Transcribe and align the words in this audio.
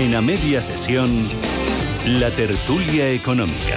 En 0.00 0.14
a 0.14 0.22
media 0.22 0.62
sesión, 0.62 1.10
la 2.06 2.30
tertulia 2.30 3.10
económica. 3.10 3.76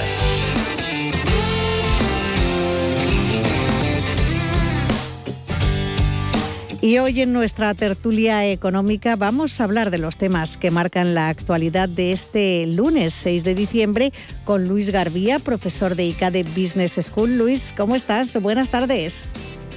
Y 6.79 6.97
hoy 6.99 7.19
en 7.19 7.33
nuestra 7.33 7.73
tertulia 7.73 8.49
económica 8.49 9.17
vamos 9.17 9.59
a 9.59 9.65
hablar 9.65 9.91
de 9.91 9.97
los 9.97 10.15
temas 10.15 10.55
que 10.55 10.71
marcan 10.71 11.13
la 11.13 11.27
actualidad 11.27 11.89
de 11.89 12.13
este 12.13 12.67
lunes 12.67 13.13
6 13.15 13.43
de 13.43 13.53
diciembre 13.53 14.13
con 14.45 14.69
Luis 14.69 14.91
Garbía, 14.91 15.39
profesor 15.39 15.95
de 15.95 16.05
ICADE 16.05 16.43
Business 16.43 16.93
School. 17.01 17.37
Luis, 17.37 17.73
¿cómo 17.75 17.97
estás? 17.97 18.41
Buenas 18.41 18.69
tardes. 18.69 19.25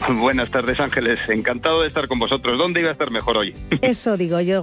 Buenas 0.09 0.49
tardes, 0.53 0.79
Ángeles. 0.79 1.19
Encantado 1.29 1.83
de 1.83 1.89
estar 1.89 2.07
con 2.07 2.21
vosotros. 2.21 2.57
¿Dónde 2.57 2.83
iba 2.83 2.91
a 2.91 2.93
estar 2.93 3.11
mejor 3.11 3.37
hoy? 3.37 3.53
Eso 3.83 4.17
digo 4.17 4.41
yo. 4.41 4.63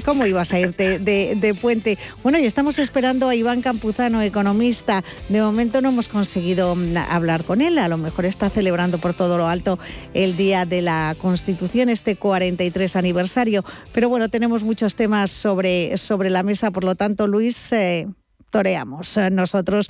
¿Cómo 0.00 0.26
ibas 0.26 0.52
a 0.52 0.60
irte 0.60 0.98
de, 0.98 1.54
puente? 1.60 1.98
Bueno, 2.22 2.38
y 2.38 2.46
estamos 2.46 2.78
esperando 2.78 3.28
a 3.28 3.34
Iván 3.34 3.60
Campuzano, 3.60 4.22
economista. 4.22 5.04
De 5.28 5.42
momento 5.42 5.80
no 5.80 5.90
hemos 5.90 6.08
conseguido 6.08 6.74
mm, 6.74 6.96
hablar 6.96 7.44
con 7.44 7.60
él. 7.60 7.78
A 7.78 7.88
lo 7.88 7.98
mejor 7.98 8.24
está 8.24 8.48
celebrando 8.48 8.98
por 8.98 9.12
todo 9.12 9.36
lo 9.36 9.48
alto 9.48 9.78
el 10.14 10.36
Día 10.36 10.64
de 10.64 10.80
la 10.80 11.14
Constitución, 11.20 11.90
este 11.90 12.16
43 12.16 12.96
aniversario. 12.96 13.64
Pero 13.92 14.08
bueno, 14.08 14.28
tenemos 14.30 14.62
muchos 14.62 14.94
temas 14.94 15.30
sobre, 15.30 15.96
sobre 15.98 16.30
la 16.30 16.42
mesa. 16.42 16.70
Por 16.70 16.84
lo 16.84 16.94
tanto, 16.94 17.26
Luis, 17.26 17.72
eh, 17.72 18.06
toreamos 18.50 19.16
eh, 19.16 19.28
nosotros. 19.30 19.88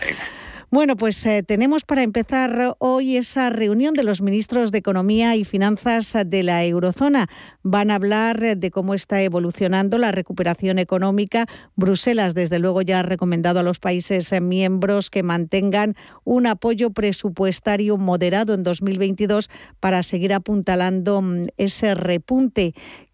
Bueno, 0.75 0.97
pues 0.97 1.27
eh, 1.27 1.43
tenemos 1.43 1.85
para 1.85 2.03
empezar 2.03 2.77
hoy 2.79 3.19
esa 3.19 3.51
reunión 3.51 3.93
de 3.93 4.05
los 4.05 4.23
ministros 4.23 4.73
de 4.73 4.79
Economía 4.79 5.37
y 5.37 5.45
Finanzas 5.45 6.15
de 6.25 6.43
la 6.43 6.65
Eurozona. 6.65 7.27
Van 7.63 7.91
a 7.91 7.97
hablar 7.97 8.57
de 8.57 8.71
cómo 8.71 8.95
está 8.95 9.21
evolucionando 9.21 9.99
la 9.99 10.13
recuperación 10.13 10.79
económica. 10.79 11.45
Bruselas, 11.77 12.33
desde 12.33 12.59
luego, 12.59 12.81
ya 12.81 13.01
ha 13.01 13.03
recomendado 13.03 13.61
a 13.61 13.63
los 13.63 13.81
países 13.81 14.33
miembros 14.41 15.11
que 15.11 15.23
mantengan 15.23 15.95
un 16.25 16.47
apoyo 16.47 16.89
presupuestario 16.89 17.99
moderado 17.99 18.55
en 18.55 18.63
2022 18.63 19.51
para 19.79 20.03
seguir 20.03 20.33
apuntalando 20.33 21.21
mm, 21.21 21.49
ese 21.59 21.95
repunte 21.95 22.73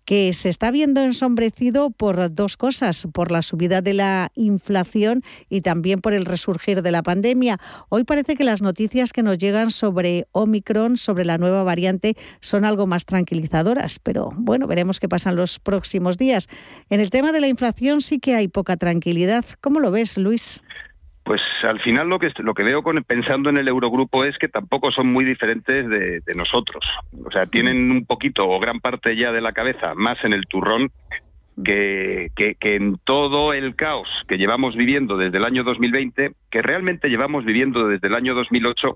que 0.09 0.33
se 0.33 0.49
está 0.49 0.71
viendo 0.71 1.03
ensombrecido 1.05 1.91
por 1.91 2.35
dos 2.35 2.57
cosas, 2.57 3.07
por 3.13 3.31
la 3.31 3.43
subida 3.43 3.83
de 3.83 3.93
la 3.93 4.33
inflación 4.37 5.21
y 5.51 5.61
también 5.61 5.99
por 5.99 6.15
el 6.15 6.25
resurgir 6.25 6.81
de 6.81 6.91
la 6.91 7.03
pandemia. 7.03 7.59
Hoy 7.91 8.05
parece 8.05 8.35
que 8.35 8.43
las 8.43 8.63
noticias 8.63 9.13
que 9.13 9.23
nos 9.23 9.37
llegan 9.37 9.71
sobre 9.71 10.27
Omicron, 10.33 10.97
sobre 10.97 11.27
la 11.27 11.37
nueva 11.37 11.63
variante, 11.63 12.17
son 12.41 12.65
algo 12.65 12.87
más 12.87 13.05
tranquilizadoras, 13.05 13.99
pero 14.03 14.31
bueno, 14.35 14.67
veremos 14.67 14.99
qué 14.99 15.11
pasa 15.11 15.29
en 15.29 15.37
los 15.37 15.59
próximos 15.59 16.17
días. 16.17 16.49
En 16.89 17.01
el 17.01 17.11
tema 17.11 17.31
de 17.31 17.41
la 17.43 17.49
inflación 17.49 18.01
sí 18.01 18.19
que 18.19 18.35
hay 18.35 18.49
poca 18.49 18.79
tranquilidad. 18.79 19.45
¿Cómo 19.61 19.79
lo 19.79 19.91
ves, 19.91 20.17
Luis? 20.17 20.63
Pues 21.29 21.43
al 21.63 21.79
final 21.81 22.09
lo 22.09 22.19
que 22.19 22.33
lo 22.39 22.55
que 22.55 22.63
veo 22.63 22.83
con, 22.83 23.05
pensando 23.05 23.51
en 23.51 23.59
el 23.59 23.69
Eurogrupo 23.69 24.25
es 24.25 24.39
que 24.39 24.49
tampoco 24.49 24.91
son 24.91 25.13
muy 25.13 25.27
diferentes 25.27 25.87
de, 25.87 26.35
nosotros. 26.35 26.83
O 27.23 27.31
sea, 27.31 27.45
tienen 27.45 27.91
un 27.91 28.07
poquito 28.07 28.49
o 28.49 28.59
gran 28.59 28.81
parte 28.81 29.15
ya 29.15 29.31
de 29.31 29.43
la 29.43 29.53
cabeza 29.53 29.95
más 29.95 30.17
en 30.25 30.33
el 30.33 30.47
turrón 30.47 30.91
que, 31.65 32.31
en 32.61 32.99
todo 33.05 33.53
el 33.53 33.75
caos 33.77 34.09
que 34.29 34.39
llevamos 34.39 34.77
viviendo 34.77 35.17
desde 35.17 35.39
el 35.39 35.45
año 35.45 35.65
2020, 35.65 36.33
que 36.51 36.63
realmente 36.63 37.09
llevamos 37.09 37.45
viviendo 37.45 37.89
desde 37.89 38.09
el 38.09 38.15
año 38.15 38.35
2008 38.35 38.89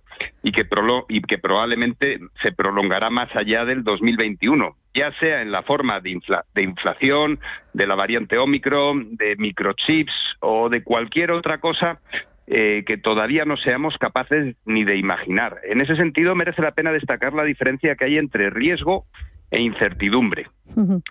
y 0.42 0.52
que, 0.52 0.66
y 1.08 1.20
que 1.22 1.38
probablemente 1.38 2.18
se 2.42 2.52
prolongará 2.52 3.10
más 3.10 3.34
allá 3.34 3.64
del 3.64 3.84
2021 3.84 4.76
ya 4.94 5.10
sea 5.18 5.40
en 5.40 5.50
la 5.50 5.62
forma 5.62 6.00
de, 6.00 6.20
de 6.54 6.62
inflación, 6.62 7.40
de 7.72 7.86
la 7.86 7.94
variante 7.94 8.36
Omicron, 8.36 9.16
de 9.16 9.36
microchips 9.36 10.12
o 10.40 10.68
de 10.68 10.82
cualquier 10.82 11.30
otra 11.30 11.58
cosa 11.58 11.98
eh, 12.46 12.82
que 12.86 12.98
todavía 12.98 13.44
no 13.44 13.56
seamos 13.56 13.96
capaces 13.98 14.56
ni 14.66 14.84
de 14.84 14.96
imaginar. 14.96 15.60
En 15.64 15.80
ese 15.80 15.96
sentido, 15.96 16.34
merece 16.34 16.60
la 16.60 16.72
pena 16.72 16.92
destacar 16.92 17.32
la 17.32 17.44
diferencia 17.44 17.94
que 17.94 18.04
hay 18.04 18.18
entre 18.18 18.50
riesgo 18.50 19.06
e 19.52 19.60
incertidumbre. 19.60 20.46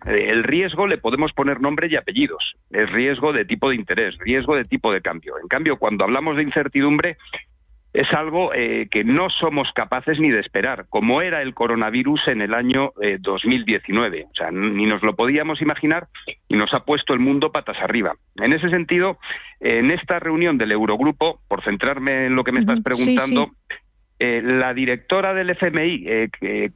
Eh, 0.08 0.30
el 0.30 0.44
riesgo 0.44 0.88
le 0.88 0.98
podemos 0.98 1.32
poner 1.32 1.62
nombre 1.62 1.88
y 1.90 1.96
apellidos. 1.96 2.56
Es 2.72 2.92
riesgo 2.92 3.32
de 3.32 3.46
tipo 3.46 3.70
de 3.70 3.76
interés, 3.76 4.18
riesgo 4.18 4.56
de 4.56 4.66
tipo 4.66 4.92
de 4.92 5.02
cambio. 5.02 5.36
En 5.40 5.48
cambio, 5.48 5.78
cuando 5.78 6.04
hablamos 6.04 6.36
de 6.36 6.44
incertidumbre, 6.44 7.18
es 7.94 8.12
algo 8.14 8.52
eh, 8.54 8.88
que 8.90 9.04
no 9.04 9.30
somos 9.30 9.72
capaces 9.76 10.20
ni 10.20 10.32
de 10.32 10.40
esperar, 10.40 10.86
como 10.90 11.22
era 11.22 11.44
el 11.44 11.54
coronavirus 11.54 12.30
en 12.30 12.42
el 12.42 12.56
año 12.56 12.94
2019. 13.20 14.20
Eh, 14.20 14.26
o 14.32 14.36
sea, 14.36 14.50
ni 14.50 14.88
nos 14.88 15.04
lo 15.04 15.16
podíamos 15.16 15.62
imaginar 15.62 16.08
y 16.48 16.56
nos 16.56 16.74
ha 16.74 16.84
puesto 16.84 17.14
el 17.14 17.20
mundo 17.20 17.52
patas 17.52 17.78
arriba. 17.80 18.16
En 18.38 18.54
ese 18.54 18.70
sentido, 18.70 19.20
en 19.60 19.92
esta 19.92 20.20
reunión 20.20 20.58
del 20.58 20.72
Eurogrupo, 20.72 21.42
por 21.48 21.64
centrarme 21.64 22.26
en 22.26 22.36
lo 22.36 22.44
que 22.44 22.54
me 22.54 22.62
estás 22.62 22.82
preguntando, 22.82 23.52
eh, 24.18 24.42
la 24.44 24.74
directora 24.74 25.36
del 25.36 25.52
FMI, 25.52 26.30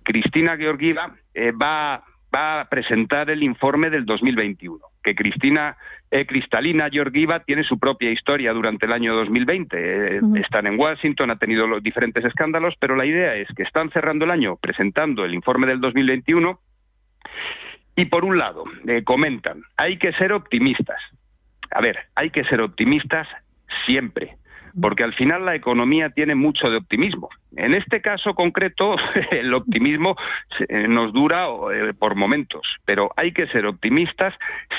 Cristina 0.03 0.57
Georgieva, 0.57 1.15
va, 1.61 2.03
va 2.33 2.61
a 2.61 2.69
presentar 2.69 3.29
el 3.29 3.43
informe 3.43 3.89
del 3.89 4.05
2021, 4.05 4.79
que 5.03 5.15
Cristina 5.15 5.77
eh, 6.11 6.25
Cristalina 6.25 6.89
Georgieva 6.89 7.41
tiene 7.41 7.63
su 7.63 7.79
propia 7.79 8.11
historia 8.11 8.53
durante 8.53 8.85
el 8.85 8.93
año 8.93 9.15
2020. 9.15 9.77
Eh, 9.77 10.21
están 10.35 10.67
en 10.67 10.79
Washington, 10.79 11.31
ha 11.31 11.37
tenido 11.37 11.67
los 11.67 11.83
diferentes 11.83 12.23
escándalos, 12.23 12.75
pero 12.79 12.95
la 12.95 13.05
idea 13.05 13.35
es 13.35 13.47
que 13.55 13.63
están 13.63 13.89
cerrando 13.91 14.23
el 14.23 14.31
año 14.31 14.55
presentando 14.55 15.25
el 15.25 15.33
informe 15.33 15.67
del 15.67 15.81
2021 15.81 16.59
y 17.97 18.05
por 18.05 18.23
un 18.23 18.37
lado 18.37 18.63
eh, 18.87 19.03
comentan, 19.03 19.63
hay 19.77 19.97
que 19.97 20.13
ser 20.13 20.31
optimistas. 20.31 21.01
A 21.71 21.81
ver, 21.81 21.97
hay 22.15 22.29
que 22.29 22.43
ser 22.45 22.61
optimistas 22.61 23.27
siempre 23.85 24.37
porque 24.79 25.03
al 25.03 25.13
final 25.13 25.45
la 25.45 25.55
economía 25.55 26.09
tiene 26.09 26.35
mucho 26.35 26.69
de 26.69 26.77
optimismo. 26.77 27.29
En 27.55 27.73
este 27.73 28.01
caso 28.01 28.33
concreto, 28.33 28.95
el 29.31 29.53
optimismo 29.53 30.15
eh, 30.67 30.87
nos 30.87 31.13
dura 31.13 31.47
eh, 31.73 31.93
por 31.97 32.15
momentos, 32.15 32.61
pero 32.85 33.11
hay 33.15 33.31
que 33.31 33.47
ser 33.47 33.65
optimistas 33.65 34.33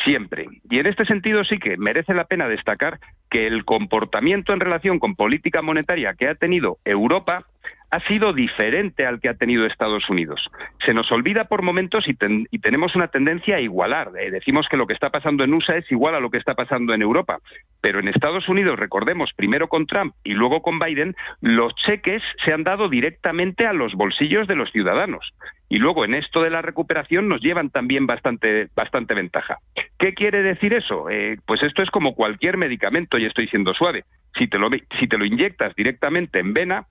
siempre. 0.04 0.46
Y 0.70 0.78
en 0.78 0.86
este 0.86 1.04
sentido 1.06 1.44
sí 1.44 1.58
que 1.58 1.76
merece 1.76 2.14
la 2.14 2.24
pena 2.24 2.48
destacar 2.48 2.98
que 3.30 3.46
el 3.46 3.64
comportamiento 3.64 4.52
en 4.52 4.60
relación 4.60 4.98
con 4.98 5.14
política 5.14 5.62
monetaria 5.62 6.14
que 6.14 6.28
ha 6.28 6.34
tenido 6.34 6.78
Europa 6.84 7.46
ha 7.90 8.00
sido 8.08 8.32
diferente 8.32 9.06
al 9.06 9.20
que 9.20 9.28
ha 9.28 9.34
tenido 9.34 9.66
Estados 9.66 10.08
Unidos. 10.10 10.40
Se 10.84 10.92
nos 10.92 11.10
olvida 11.12 11.44
por 11.44 11.62
momentos 11.62 12.06
y, 12.08 12.14
tenemos 12.58 12.96
una 12.96 13.08
tendencia 13.08 13.56
a 13.56 13.60
igualar. 13.60 14.10
Eh, 14.18 14.30
decimos 14.30 14.66
que 14.68 14.76
lo 14.76 14.86
que 14.86 14.94
está 14.94 15.10
pasando 15.10 15.44
en 15.44 15.54
USA 15.54 15.76
es 15.76 15.90
igual 15.92 16.14
a 16.14 16.20
lo 16.20 16.30
que 16.30 16.38
está 16.38 16.54
pasando 16.54 16.94
en 16.94 17.02
Europa. 17.02 17.38
Pero 17.80 18.00
en 18.00 18.08
Estados 18.08 18.48
Unidos, 18.48 18.78
recordemos, 18.78 19.30
primero 19.36 19.68
con 19.68 19.86
Trump 19.86 20.14
y 20.24 20.34
luego 20.34 20.62
con 20.62 20.78
Biden, 20.78 21.14
los 21.40 21.74
cheques 21.76 22.22
se 22.44 22.52
han 22.52 22.64
dado 22.64 22.88
directamente 22.88 23.66
a 23.66 23.72
los 23.72 23.94
bolsillos 23.94 24.48
de 24.48 24.56
los 24.56 24.70
ciudadanos. 24.72 25.32
Y 25.68 25.78
luego 25.78 26.04
en 26.04 26.14
esto 26.14 26.42
de 26.42 26.50
la 26.50 26.62
recuperación 26.62 27.28
nos 27.28 27.40
llevan 27.40 27.70
también 27.70 28.06
bastante, 28.06 28.68
bastante 28.74 29.14
ventaja. 29.14 29.58
¿Qué 29.98 30.14
quiere 30.14 30.42
decir 30.42 30.74
eso? 30.74 31.08
Eh, 31.10 31.38
pues 31.46 31.62
esto 31.62 31.82
es 31.82 31.90
como 31.90 32.14
cualquier 32.14 32.56
medicamento, 32.56 33.18
y 33.18 33.26
estoy 33.26 33.48
siendo 33.48 33.74
suave. 33.74 34.04
Si 34.36 34.46
te 34.48 34.58
lo, 34.58 34.68
si 34.98 35.08
te 35.08 35.18
lo 35.18 35.24
inyectas 35.24 35.74
directamente 35.74 36.38
en 36.38 36.52
vena, 36.52 36.86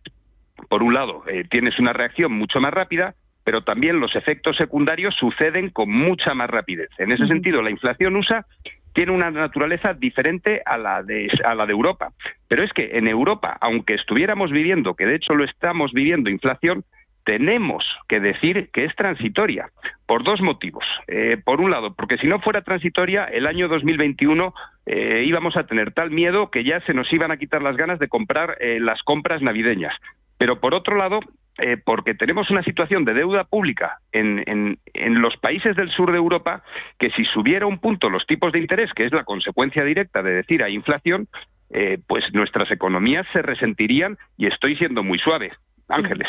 por 0.70 0.84
un 0.84 0.94
lado, 0.94 1.24
eh, 1.28 1.44
tienes 1.50 1.80
una 1.80 1.94
reacción 1.94 2.32
mucho 2.32 2.60
más 2.60 2.74
rápida, 2.74 3.16
pero 3.44 3.64
también 3.64 4.00
los 4.00 4.16
efectos 4.16 4.58
secundarios 4.58 5.16
suceden 5.16 5.70
con 5.70 5.90
mucha 5.90 6.34
más 6.34 6.50
rapidez. 6.50 6.90
En 6.98 7.12
ese 7.12 7.28
sentido, 7.28 7.62
la 7.62 7.70
inflación 7.70 8.16
USA 8.16 8.46
tiene 8.94 9.12
una 9.12 9.30
naturaleza 9.30 9.94
diferente 9.94 10.62
a 10.66 10.78
la 10.78 11.04
de 11.04 11.30
a 11.44 11.54
la 11.54 11.66
de 11.66 11.74
Europa. 11.74 12.14
Pero 12.48 12.64
es 12.64 12.72
que 12.74 12.98
en 12.98 13.08
Europa, 13.08 13.58
aunque 13.62 13.94
estuviéramos 13.94 14.52
viviendo, 14.52 14.96
que 14.96 15.06
de 15.06 15.16
hecho 15.16 15.36
lo 15.36 15.44
estamos 15.44 15.92
viviendo 15.92 16.30
inflación, 16.30 16.86
tenemos 17.26 17.84
que 18.08 18.20
decir 18.20 18.70
que 18.72 18.86
es 18.86 18.96
transitoria, 18.96 19.70
por 20.08 20.24
dos 20.24 20.42
motivos. 20.42 20.86
Eh, 21.08 21.38
por 21.44 21.60
un 21.60 21.72
lado, 21.72 21.94
porque 21.94 22.18
si 22.18 22.28
no 22.28 22.40
fuera 22.40 22.62
transitoria, 22.62 23.26
el 23.26 23.48
año 23.48 23.68
2021 23.68 24.54
eh, 24.86 25.24
íbamos 25.26 25.58
a 25.58 25.66
tener 25.66 25.92
tal 25.92 26.12
miedo 26.12 26.50
que 26.50 26.64
ya 26.64 26.80
se 26.82 26.94
nos 26.94 27.12
iban 27.12 27.32
a 27.32 27.38
quitar 27.38 27.62
las 27.62 27.78
ganas 27.78 28.00
de 28.00 28.08
comprar 28.08 28.58
las 28.80 29.02
compras 29.04 29.42
navideñas. 29.42 29.94
Pero 30.38 30.60
por 30.60 30.74
otro 30.74 30.96
lado, 30.98 31.20
eh, 31.58 31.78
porque 31.78 32.14
tenemos 32.14 32.50
una 32.50 32.64
situación 32.64 33.06
de 33.06 33.14
deuda 33.14 33.46
pública 33.46 34.00
en, 34.12 34.44
en, 34.46 35.22
los 35.22 35.38
países 35.38 35.76
del 35.78 35.90
sur 35.90 36.12
de 36.12 36.18
Europa 36.18 36.64
que 37.00 37.10
si 37.12 37.24
subiera 37.24 37.66
un 37.66 37.80
punto 37.80 38.10
los 38.10 38.28
tipos 38.28 38.52
de 38.52 38.60
interés, 38.60 38.92
que 38.94 39.06
es 39.06 39.14
la 39.14 39.24
consecuencia 39.24 39.86
directa 39.86 40.22
de 40.22 40.34
decir 40.34 40.62
hay 40.64 40.74
inflación, 40.74 41.30
eh, 41.70 41.98
pues 42.08 42.26
nuestras 42.34 42.70
economías 42.72 43.26
se 43.32 43.42
resentirían 43.42 44.18
y 44.38 44.48
estoy 44.48 44.76
siendo 44.76 45.02
muy 45.02 45.18
suave. 45.20 45.54
Ángeles. 45.88 46.28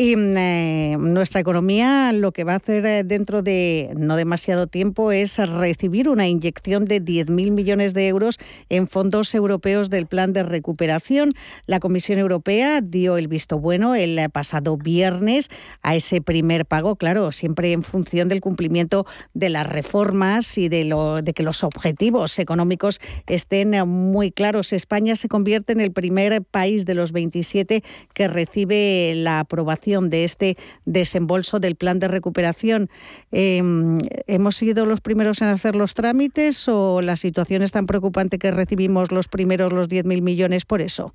Y 0.00 0.14
mm, 0.14 0.36
eh, 0.36 0.96
nuestra 0.96 1.40
economía 1.40 2.12
lo 2.12 2.30
que 2.30 2.44
va 2.44 2.52
a 2.52 2.56
hacer 2.58 2.86
eh, 2.86 3.02
dentro 3.02 3.42
de 3.42 3.90
no 3.96 4.14
demasiado 4.14 4.68
tiempo 4.68 5.10
es 5.10 5.38
recibir 5.38 6.08
una 6.08 6.28
inyección 6.28 6.84
de 6.84 7.02
10.000 7.02 7.50
millones 7.50 7.94
de 7.94 8.06
euros 8.06 8.38
en 8.68 8.86
fondos 8.86 9.34
europeos 9.34 9.90
del 9.90 10.06
plan 10.06 10.32
de 10.32 10.44
recuperación. 10.44 11.32
La 11.66 11.80
Comisión 11.80 12.20
Europea 12.20 12.80
dio 12.80 13.16
el 13.16 13.26
visto 13.26 13.58
bueno 13.58 13.96
el 13.96 14.20
pasado 14.30 14.76
viernes 14.76 15.48
a 15.82 15.96
ese 15.96 16.20
primer 16.20 16.64
pago, 16.64 16.94
claro, 16.94 17.32
siempre 17.32 17.72
en 17.72 17.82
función 17.82 18.28
del 18.28 18.40
cumplimiento 18.40 19.04
de 19.34 19.48
las 19.48 19.66
reformas 19.68 20.58
y 20.58 20.68
de, 20.68 20.84
lo, 20.84 21.22
de 21.22 21.32
que 21.32 21.42
los 21.42 21.64
objetivos 21.64 22.38
económicos 22.38 23.00
estén 23.26 23.70
muy 23.88 24.30
claros. 24.30 24.72
España 24.72 25.16
se 25.16 25.26
convierte 25.26 25.72
en 25.72 25.80
el 25.80 25.90
primer 25.90 26.44
país 26.44 26.84
de 26.84 26.94
los 26.94 27.10
27 27.10 27.82
que 28.14 28.28
recibe 28.28 29.14
la 29.16 29.40
aprobación 29.40 29.87
de 29.88 30.24
este 30.24 30.56
desembolso 30.84 31.60
del 31.60 31.76
plan 31.76 31.98
de 31.98 32.08
recuperación. 32.08 32.88
Em, 33.32 33.98
¿Hemos 34.26 34.56
sido 34.56 34.84
los 34.84 35.00
primeros 35.00 35.40
en 35.40 35.48
hacer 35.48 35.74
los 35.74 35.94
trámites 35.94 36.68
o 36.68 37.00
la 37.00 37.16
situación 37.16 37.62
es 37.62 37.72
tan 37.72 37.86
preocupante 37.86 38.38
que 38.38 38.50
recibimos 38.50 39.10
los 39.10 39.28
primeros 39.28 39.72
los 39.72 39.88
10.000 39.88 40.20
millones 40.20 40.64
por 40.64 40.82
eso? 40.82 41.14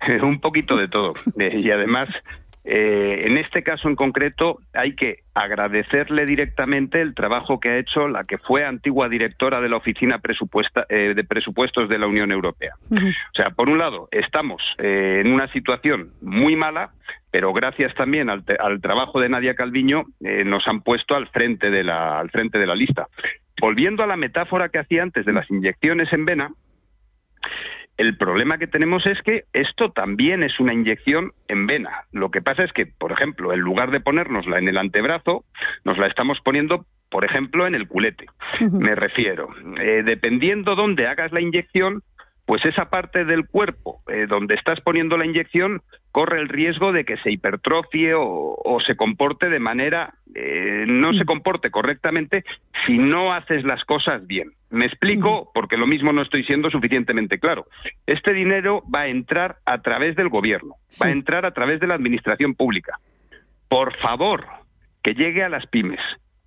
Un 0.22 0.40
poquito 0.40 0.76
de 0.76 0.88
todo. 0.88 1.14
Eh, 1.38 1.60
y 1.62 1.70
además, 1.70 2.08
eh, 2.70 3.26
en 3.26 3.38
este 3.38 3.62
caso 3.62 3.88
en 3.88 3.96
concreto 3.96 4.58
hay 4.74 4.94
que 4.94 5.20
agradecerle 5.32 6.26
directamente 6.26 7.00
el 7.00 7.14
trabajo 7.14 7.60
que 7.60 7.70
ha 7.70 7.78
hecho 7.78 8.08
la 8.08 8.24
que 8.24 8.36
fue 8.36 8.62
antigua 8.62 9.08
directora 9.08 9.62
de 9.62 9.70
la 9.70 9.76
Oficina 9.76 10.20
eh, 10.90 11.14
de 11.16 11.24
Presupuestos 11.24 11.88
de 11.88 11.98
la 11.98 12.06
Unión 12.06 12.30
Europea. 12.30 12.74
O 12.90 13.34
sea, 13.34 13.50
por 13.52 13.70
un 13.70 13.78
lado, 13.78 14.10
estamos 14.10 14.60
eh, 14.76 15.22
en 15.24 15.32
una 15.32 15.50
situación 15.50 16.10
muy 16.20 16.56
mala, 16.56 16.90
pero 17.30 17.52
gracias 17.52 17.94
también 17.94 18.30
al, 18.30 18.44
trabajo 18.80 19.20
de 19.20 19.28
Nadia 19.28 19.54
Calviño 19.54 20.04
nos 20.20 20.66
han 20.66 20.82
puesto 20.82 21.14
al 21.14 21.28
frente, 21.28 21.70
de 21.70 21.84
la, 21.84 22.18
al 22.18 22.30
frente 22.30 22.58
de 22.58 22.66
la 22.66 22.74
lista. 22.74 23.06
Volviendo 23.60 24.02
a 24.02 24.06
la 24.06 24.16
metáfora 24.16 24.68
que 24.68 24.78
hacía 24.78 25.02
antes 25.02 25.26
de 25.26 25.32
las 25.32 25.50
inyecciones 25.50 26.12
en 26.12 26.24
vena, 26.24 26.50
el 27.98 28.16
problema 28.16 28.58
que 28.58 28.68
tenemos 28.68 29.04
es 29.06 29.20
que 29.22 29.42
esto 29.52 29.90
también 29.90 30.44
es 30.44 30.60
una 30.60 30.72
inyección 30.72 31.32
en 31.48 31.66
vena. 31.66 32.04
Lo 32.12 32.30
que 32.30 32.40
pasa 32.40 32.62
es 32.62 32.72
que, 32.72 32.86
por 32.86 33.10
ejemplo, 33.10 33.52
en 33.52 33.58
lugar 33.58 33.90
de 33.90 33.98
ponérnosla 33.98 34.58
en 34.58 34.68
el 34.68 34.78
antebrazo, 34.78 35.44
nos 35.84 35.98
la 35.98 36.06
estamos 36.06 36.38
poniendo, 36.44 36.86
por 37.10 37.24
ejemplo, 37.24 37.66
en 37.66 37.74
el 37.74 37.88
culete. 37.88 38.26
Me 38.72 38.94
refiero, 38.94 39.48
eh, 39.80 40.02
dependiendo 40.04 40.76
dónde 40.76 41.08
hagas 41.08 41.32
la 41.32 41.40
inyección, 41.40 42.02
pues 42.46 42.64
esa 42.64 42.88
parte 42.88 43.24
del 43.24 43.48
cuerpo 43.48 44.00
eh, 44.06 44.26
donde 44.28 44.54
estás 44.54 44.80
poniendo 44.80 45.18
la 45.18 45.26
inyección 45.26 45.82
corre 46.12 46.40
el 46.40 46.48
riesgo 46.48 46.92
de 46.92 47.04
que 47.04 47.16
se 47.18 47.30
hipertrofie 47.30 48.14
o, 48.14 48.78
se 48.84 48.96
comporte 48.96 49.48
de 49.48 49.58
manera, 49.58 50.14
eh, 50.34 50.84
no 50.86 51.12
se 51.12 51.24
mm. 51.24 51.26
comporte 51.26 51.70
correctamente 51.70 52.44
si 52.86 52.98
no 52.98 53.32
haces 53.32 53.64
las 53.64 53.84
cosas 53.84 54.26
bien. 54.26 54.52
Me 54.70 54.86
explico 54.86 55.50
porque 55.54 55.76
lo 55.76 55.86
mismo 55.86 56.12
no 56.12 56.22
estoy 56.22 56.44
siendo 56.44 56.70
suficientemente 56.70 57.38
claro. 57.38 57.66
Este 58.06 58.32
dinero 58.32 58.82
va 58.92 59.02
a 59.02 59.08
entrar 59.08 59.56
a 59.66 59.82
través 59.82 60.16
del 60.16 60.28
gobierno, 60.28 60.74
va 61.02 61.08
a 61.08 61.12
entrar 61.12 61.44
a 61.46 61.52
través 61.52 61.80
de 61.80 61.86
la 61.86 61.94
administración 61.94 62.54
pública. 62.54 62.98
Por 63.68 63.96
favor, 63.98 64.46
que 65.02 65.14
llegue 65.14 65.42
a 65.42 65.48
las 65.48 65.66
pymes, 65.66 66.00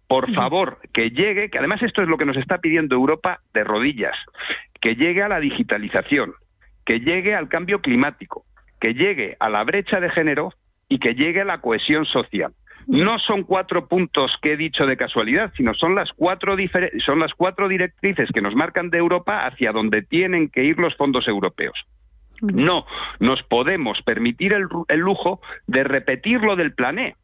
por 0.07 0.33
favor, 0.33 0.79
que 0.93 1.11
llegue, 1.11 1.49
que 1.49 1.57
además 1.57 1.81
esto 1.81 2.01
es 2.01 2.09
lo 2.09 2.17
que 2.17 2.25
nos 2.25 2.35
está 2.35 2.57
pidiendo 2.57 2.95
Europa 2.95 3.39
de 3.53 3.63
rodillas, 3.63 4.17
que 4.81 4.95
llegue 4.95 5.23
a 5.23 5.29
la 5.29 5.39
digitalización, 5.39 6.33
que 6.85 6.99
llegue 6.99 7.33
al 7.33 7.47
cambio 7.47 7.79
climático, 7.79 8.43
que 8.81 8.93
llegue 8.95 9.37
a 9.39 9.49
la 9.49 9.63
brecha 9.63 10.01
de 10.01 10.09
género 10.09 10.51
y 10.89 10.99
que 10.99 11.13
llegue 11.13 11.41
a 11.41 11.45
la 11.45 11.61
cohesión 11.61 12.05
social. 12.05 12.51
No 12.87 13.19
son 13.19 13.43
cuatro 13.43 13.87
puntos 13.87 14.35
que 14.41 14.53
he 14.53 14.57
dicho 14.57 14.85
de 14.85 14.97
casualidad, 14.97 15.53
sino 15.55 15.73
son 15.75 15.95
las 15.95 16.11
cuatro, 16.13 16.57
son 17.05 17.19
las 17.19 17.33
cuatro 17.33 17.69
directrices 17.69 18.29
que 18.33 18.41
nos 18.41 18.55
marcan 18.55 18.89
de 18.89 18.97
Europa 18.97 19.45
hacia 19.45 19.71
donde 19.71 20.01
tienen 20.01 20.49
que 20.49 20.63
ir 20.63 20.79
los 20.79 20.95
fondos 20.97 21.27
europeos. 21.27 21.79
No 22.41 22.87
nos 23.19 23.43
podemos 23.43 24.01
permitir 24.01 24.51
el, 24.53 24.67
el 24.87 24.99
lujo 24.99 25.41
de 25.67 25.83
repetir 25.83 26.41
lo 26.41 26.55
del 26.55 26.73
plané. 26.73 27.15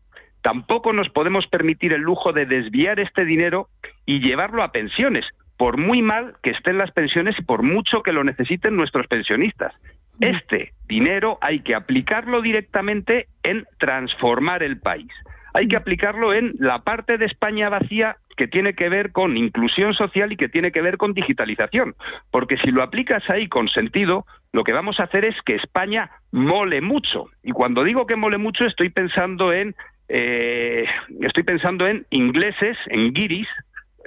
Tampoco 0.44 0.94
nos 0.94 1.10
podemos 1.10 1.48
permitir 1.48 1.92
el 1.92 2.02
lujo 2.02 2.34
de 2.34 2.46
desviar 2.46 3.00
este 3.00 3.26
dinero 3.26 3.68
y 4.06 4.20
llevarlo 4.20 4.62
a 4.62 4.72
pensiones, 4.72 5.26
por 5.58 5.78
muy 5.78 6.04
mal 6.04 6.36
que 6.44 6.52
estén 6.52 6.78
las 6.78 6.92
pensiones 6.92 7.36
y 7.40 7.42
por 7.42 7.64
mucho 7.64 8.04
que 8.04 8.14
lo 8.14 8.24
necesiten 8.24 8.76
nuestros 8.76 9.08
pensionistas. 9.08 9.74
Este 10.20 10.74
dinero 10.88 11.38
hay 11.42 11.60
que 11.60 11.76
aplicarlo 11.76 12.42
directamente 12.42 13.28
en 13.44 13.66
transformar 13.80 14.64
el 14.64 14.80
país. 14.80 15.12
Hay 15.54 15.68
que 15.68 15.76
aplicarlo 15.76 16.34
en 16.34 16.54
la 16.60 16.80
parte 16.80 17.18
de 17.18 17.26
España 17.26 17.70
vacía 17.70 18.18
que 18.36 18.48
tiene 18.48 18.74
que 18.74 18.88
ver 18.88 19.12
con 19.12 19.36
inclusión 19.36 19.96
social 19.96 20.32
y 20.32 20.38
que 20.38 20.48
tiene 20.48 20.72
que 20.72 20.82
ver 20.82 20.98
con 20.98 21.14
digitalización. 21.14 21.96
Porque 22.32 22.58
si 22.58 22.70
lo 22.70 22.84
aplicas 22.84 23.28
ahí 23.30 23.48
con 23.48 23.68
sentido, 23.68 24.26
lo 24.54 24.64
que 24.64 24.74
vamos 24.74 25.00
a 25.00 25.04
hacer 25.04 25.26
es 25.26 25.36
que 25.46 25.56
España 25.56 26.12
mole 26.32 26.82
mucho. 26.82 27.26
Y 27.44 27.52
cuando 27.52 27.84
digo 27.84 28.06
que 28.06 28.16
mole 28.16 28.38
mucho, 28.38 28.66
estoy 28.66 28.90
pensando 28.90 29.52
en 29.52 29.76
eh, 30.10 30.86
estoy 31.22 31.44
pensando 31.44 31.86
en 31.86 32.06
ingleses, 32.12 32.78
en 32.88 33.12
guiris, 33.12 33.48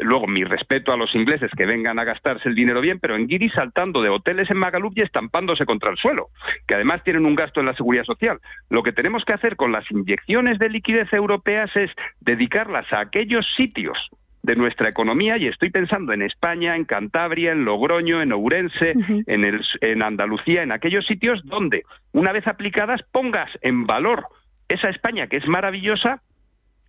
Luego, 0.03 0.27
mi 0.27 0.45
respeto 0.45 0.93
a 0.93 0.97
los 0.97 1.15
ingleses 1.15 1.51
que 1.57 1.67
vengan 1.67 1.99
a 1.99 2.05
gastarse 2.05 2.49
el 2.49 2.55
dinero 2.55 2.81
bien, 2.81 2.99
pero 3.01 3.17
en 3.17 3.27
Guiri 3.27 3.51
saltando 3.51 4.03
de 4.03 4.09
hoteles 4.09 4.51
en 4.51 4.57
Magalup 4.57 4.93
y 4.97 5.03
estampándose 5.03 5.67
contra 5.67 5.91
el 5.91 5.97
suelo, 5.97 6.29
que 6.67 6.75
además 6.75 7.03
tienen 7.05 7.27
un 7.27 7.35
gasto 7.35 7.61
en 7.61 7.67
la 7.67 7.75
seguridad 7.75 8.05
social. 8.05 8.39
Lo 8.69 8.83
que 8.83 8.93
tenemos 8.93 9.25
que 9.25 9.35
hacer 9.35 9.57
con 9.57 9.73
las 9.73 9.91
inyecciones 9.91 10.59
de 10.59 10.69
liquidez 10.69 11.13
europeas 11.13 11.75
es 11.77 11.91
dedicarlas 12.21 12.93
a 12.93 13.01
aquellos 13.01 13.47
sitios 13.57 13.99
de 14.43 14.57
nuestra 14.57 14.89
economía 14.89 15.37
y 15.37 15.47
estoy 15.47 15.71
pensando 15.71 16.13
en 16.13 16.23
España, 16.23 16.75
en 16.75 16.85
Cantabria, 16.85 17.53
en 17.53 17.65
Logroño, 17.65 18.23
en 18.23 18.33
Ourense, 18.33 18.95
en, 19.27 19.45
el, 19.45 19.61
en 19.81 20.03
Andalucía, 20.03 20.63
en 20.63 20.73
aquellos 20.73 21.07
sitios 21.07 21.41
donde, 21.45 21.83
una 22.13 22.33
vez 22.33 22.47
aplicadas, 22.47 23.03
pongas 23.13 23.51
en 23.61 23.87
valor 23.87 24.25
esa 24.69 24.89
España 24.89 25.27
que 25.27 25.37
es 25.37 25.47
maravillosa 25.47 26.23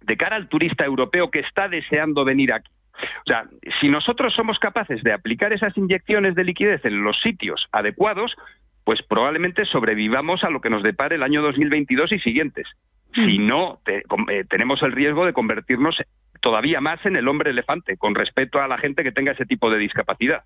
de 0.01 0.17
cara 0.17 0.35
al 0.35 0.47
turista 0.47 0.85
europeo 0.85 1.29
que 1.29 1.39
está 1.39 1.67
deseando 1.67 2.23
venir 2.23 2.53
aquí. 2.53 2.71
O 2.93 3.25
sea, 3.25 3.45
si 3.79 3.89
nosotros 3.89 4.33
somos 4.33 4.59
capaces 4.59 5.03
de 5.03 5.13
aplicar 5.13 5.53
esas 5.53 5.75
inyecciones 5.77 6.35
de 6.35 6.43
liquidez 6.43 6.83
en 6.85 7.03
los 7.03 7.19
sitios 7.21 7.67
adecuados, 7.71 8.35
pues 8.83 9.01
probablemente 9.03 9.65
sobrevivamos 9.65 10.43
a 10.43 10.49
lo 10.49 10.61
que 10.61 10.69
nos 10.69 10.83
depare 10.83 11.15
el 11.15 11.23
año 11.23 11.41
2022 11.41 12.11
y 12.13 12.19
siguientes. 12.19 12.67
Mm. 13.15 13.25
Si 13.25 13.37
no, 13.37 13.79
eh, 13.87 14.43
tenemos 14.49 14.81
el 14.83 14.91
riesgo 14.91 15.25
de 15.25 15.33
convertirnos 15.33 15.97
todavía 16.41 16.81
más 16.81 17.05
en 17.05 17.15
el 17.15 17.27
hombre 17.27 17.51
elefante 17.51 17.97
con 17.97 18.15
respecto 18.15 18.59
a 18.59 18.67
la 18.67 18.77
gente 18.77 19.03
que 19.03 19.11
tenga 19.11 19.31
ese 19.33 19.45
tipo 19.45 19.69
de 19.69 19.77
discapacidad. 19.77 20.43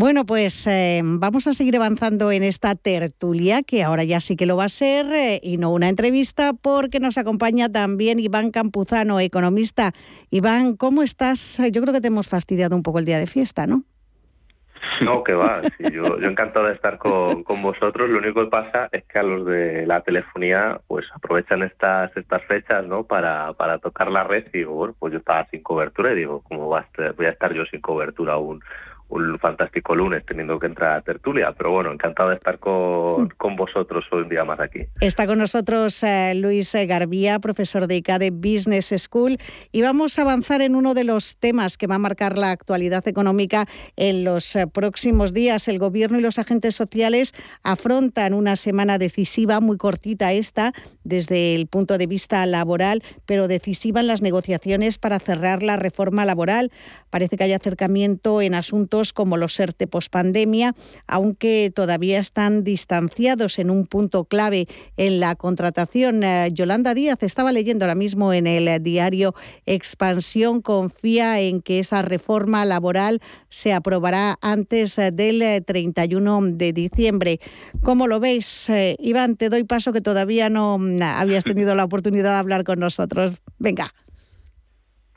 Bueno, 0.00 0.24
pues 0.24 0.64
eh, 0.68 1.02
vamos 1.02 1.48
a 1.48 1.52
seguir 1.52 1.74
avanzando 1.74 2.30
en 2.30 2.44
esta 2.44 2.76
tertulia, 2.76 3.64
que 3.64 3.82
ahora 3.82 4.04
ya 4.04 4.20
sí 4.20 4.36
que 4.36 4.46
lo 4.46 4.56
va 4.56 4.66
a 4.66 4.68
ser, 4.68 5.06
eh, 5.06 5.40
y 5.42 5.56
no 5.56 5.72
una 5.72 5.88
entrevista, 5.88 6.52
porque 6.52 7.00
nos 7.00 7.18
acompaña 7.18 7.68
también 7.68 8.20
Iván 8.20 8.52
Campuzano, 8.52 9.18
economista. 9.18 9.90
Iván, 10.30 10.76
¿cómo 10.76 11.02
estás? 11.02 11.60
Yo 11.72 11.82
creo 11.82 11.92
que 11.92 12.00
te 12.00 12.06
hemos 12.06 12.28
fastidiado 12.28 12.76
un 12.76 12.84
poco 12.84 13.00
el 13.00 13.06
día 13.06 13.18
de 13.18 13.26
fiesta, 13.26 13.66
¿no? 13.66 13.82
No, 15.02 15.24
que 15.24 15.32
va. 15.32 15.60
yo, 15.92 16.20
yo, 16.20 16.28
encantado 16.28 16.66
de 16.66 16.74
estar 16.74 16.98
con, 16.98 17.42
con, 17.42 17.60
vosotros. 17.60 18.08
Lo 18.08 18.18
único 18.18 18.44
que 18.44 18.50
pasa 18.50 18.88
es 18.92 19.04
que 19.04 19.18
a 19.18 19.24
los 19.24 19.44
de 19.46 19.84
la 19.84 20.02
telefonía 20.02 20.80
pues 20.86 21.06
aprovechan 21.12 21.64
estas 21.64 22.16
estas 22.16 22.44
fechas 22.44 22.84
no 22.86 23.02
para, 23.02 23.52
para 23.54 23.78
tocar 23.78 24.10
la 24.10 24.22
red 24.22 24.46
y 24.52 24.58
digo, 24.58 24.74
bueno, 24.74 24.94
pues 24.98 25.12
yo 25.12 25.18
estaba 25.18 25.46
sin 25.50 25.62
cobertura 25.62 26.12
y 26.12 26.16
digo, 26.16 26.42
¿cómo 26.48 26.68
va 26.68 26.86
voy 27.16 27.26
a 27.26 27.30
estar 27.30 27.52
yo 27.52 27.64
sin 27.66 27.80
cobertura 27.80 28.34
aún 28.34 28.60
un 29.08 29.38
fantástico 29.38 29.94
lunes 29.94 30.24
teniendo 30.26 30.58
que 30.58 30.66
entrar 30.66 30.98
a 30.98 31.02
tertulia, 31.02 31.52
pero 31.56 31.70
bueno, 31.70 31.92
encantado 31.92 32.28
de 32.28 32.36
estar 32.36 32.58
con, 32.58 33.24
mm. 33.24 33.28
con 33.36 33.56
vosotros 33.56 34.04
hoy 34.12 34.22
un 34.22 34.28
día 34.28 34.44
más 34.44 34.60
aquí. 34.60 34.80
Está 35.00 35.26
con 35.26 35.38
nosotros 35.38 36.02
eh, 36.02 36.34
Luis 36.34 36.74
Garbía, 36.74 37.38
profesor 37.38 37.86
de 37.86 37.96
ICADE 37.96 38.30
Business 38.30 38.94
School, 38.98 39.38
y 39.72 39.80
vamos 39.80 40.18
a 40.18 40.22
avanzar 40.22 40.60
en 40.60 40.74
uno 40.74 40.92
de 40.92 41.04
los 41.04 41.38
temas 41.38 41.78
que 41.78 41.86
va 41.86 41.94
a 41.94 41.98
marcar 41.98 42.36
la 42.36 42.50
actualidad 42.50 43.06
económica 43.08 43.66
en 43.96 44.24
los 44.24 44.54
eh, 44.56 44.66
próximos 44.66 45.32
días. 45.32 45.68
El 45.68 45.78
gobierno 45.78 46.18
y 46.18 46.22
los 46.22 46.38
agentes 46.38 46.74
sociales 46.74 47.34
afrontan 47.62 48.34
una 48.34 48.56
semana 48.56 48.98
decisiva, 48.98 49.60
muy 49.60 49.78
cortita 49.78 50.32
esta, 50.32 50.72
desde 51.04 51.54
el 51.54 51.66
punto 51.66 51.96
de 51.96 52.06
vista 52.06 52.44
laboral, 52.44 53.02
pero 53.24 53.48
decisiva 53.48 54.00
en 54.00 54.06
las 54.06 54.20
negociaciones 54.20 54.98
para 54.98 55.18
cerrar 55.18 55.62
la 55.62 55.76
reforma 55.76 56.26
laboral. 56.26 56.70
Parece 57.10 57.38
que 57.38 57.44
hay 57.44 57.54
acercamiento 57.54 58.42
en 58.42 58.54
asuntos 58.54 58.97
como 59.12 59.36
los 59.36 59.58
ERTE 59.58 59.86
pospandemia, 59.86 60.74
aunque 61.06 61.70
todavía 61.74 62.18
están 62.18 62.64
distanciados 62.64 63.58
en 63.58 63.70
un 63.70 63.86
punto 63.86 64.24
clave 64.24 64.66
en 64.96 65.20
la 65.20 65.34
contratación. 65.34 66.24
Eh, 66.24 66.48
Yolanda 66.52 66.94
Díaz 66.94 67.22
estaba 67.22 67.52
leyendo 67.52 67.84
ahora 67.84 67.94
mismo 67.94 68.32
en 68.32 68.46
el 68.46 68.82
diario 68.82 69.34
Expansión, 69.66 70.60
confía 70.60 71.40
en 71.40 71.62
que 71.62 71.78
esa 71.78 72.02
reforma 72.02 72.64
laboral 72.64 73.20
se 73.48 73.72
aprobará 73.72 74.38
antes 74.42 74.96
del 75.12 75.64
31 75.64 76.40
de 76.52 76.72
diciembre. 76.72 77.40
¿Cómo 77.82 78.06
lo 78.06 78.20
veis? 78.20 78.68
Eh, 78.68 78.96
Iván, 78.98 79.36
te 79.36 79.48
doy 79.48 79.64
paso 79.64 79.92
que 79.92 80.00
todavía 80.00 80.48
no 80.48 80.78
mm, 80.78 81.02
habías 81.02 81.44
tenido 81.44 81.74
la 81.74 81.84
oportunidad 81.84 82.32
de 82.32 82.38
hablar 82.38 82.64
con 82.64 82.78
nosotros. 82.78 83.40
Venga. 83.58 83.94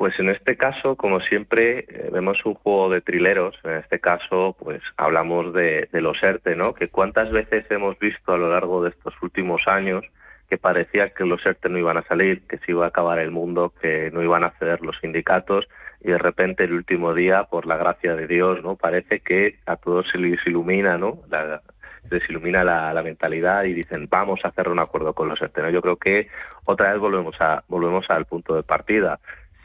Pues 0.02 0.20
en 0.20 0.30
este 0.30 0.58
caso, 0.58 0.96
como 0.96 1.20
siempre, 1.20 1.82
eh, 1.82 2.10
vemos 2.12 2.44
un 2.44 2.56
juego 2.56 2.90
de 2.90 3.02
trileros. 3.02 3.56
En 3.64 3.74
este 3.74 4.00
caso, 4.00 4.56
pues 4.58 4.82
hablamos 4.98 5.54
de, 5.54 5.90
los 5.92 6.18
ERTE, 6.24 6.56
¿no? 6.56 6.74
Que 6.74 6.88
cuántas 6.88 7.30
veces 7.30 7.70
hemos 7.70 8.00
visto 8.00 8.34
a 8.34 8.38
lo 8.40 8.50
largo 8.50 8.84
de 8.84 8.90
estos 8.90 9.14
últimos 9.22 9.68
años 9.68 10.04
que 10.50 10.58
parecía 10.58 11.10
que 11.10 11.24
los 11.24 11.46
ERTE 11.46 11.70
no 11.70 11.78
iban 11.78 11.98
a 11.98 12.02
salir, 12.02 12.42
que 12.48 12.58
se 12.58 12.72
iba 12.72 12.86
a 12.86 12.88
acabar 12.88 13.20
el 13.20 13.30
mundo, 13.30 13.76
que 13.80 14.10
no 14.10 14.24
iban 14.24 14.44
a 14.44 14.50
ceder 14.58 14.82
los 14.82 14.98
sindicatos 15.02 15.68
y 16.04 16.08
de 16.08 16.18
repente 16.18 16.64
el 16.64 16.74
último 16.74 17.14
día, 17.14 17.44
por 17.44 17.68
la 17.68 17.78
gracia 17.78 18.16
de 18.16 18.26
Dios, 18.26 18.64
¿no? 18.64 18.78
Parece 18.78 19.20
que 19.20 19.60
a 19.68 19.76
todos 19.76 20.08
se 20.12 20.18
les 20.18 20.40
ilumina, 20.48 20.98
¿no? 20.98 21.20
La, 21.30 21.62
les 22.10 22.28
ilumina 22.28 22.64
la, 22.64 23.04
mentalidad 23.04 23.66
y 23.66 23.74
dicen 23.74 24.08
vamos 24.10 24.40
a 24.44 24.48
hacer 24.48 24.68
un 24.68 24.80
acuerdo 24.80 25.14
con 25.14 25.30
los 25.30 25.40
ERTE. 25.40 25.72
Yo 25.72 25.84
creo 25.84 25.98
que 25.98 26.28
otra 26.66 26.92
vez 26.92 27.00
volvemos 27.00 27.40
a 27.40 27.64
volvemos 27.68 28.10
al 28.10 28.26
punto 28.26 28.56
de 28.56 28.64
partida 28.64 29.20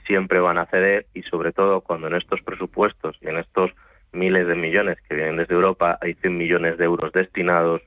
siempre 0.06 0.40
van 0.40 0.58
a 0.58 0.66
ceder 0.66 1.06
y 1.14 1.22
sobre 1.22 1.52
todo 1.52 1.80
cuando 1.80 2.06
en 2.06 2.14
estos 2.14 2.40
presupuestos 2.42 3.16
y 3.20 3.28
en 3.28 3.38
estos 3.38 3.72
miles 4.12 4.46
de 4.46 4.54
millones 4.54 4.98
que 5.08 5.14
vienen 5.14 5.36
desde 5.36 5.54
Europa 5.54 5.98
hay 6.00 6.14
100 6.14 6.36
millones 6.36 6.78
de 6.78 6.84
euros 6.84 7.12
destinados 7.12 7.82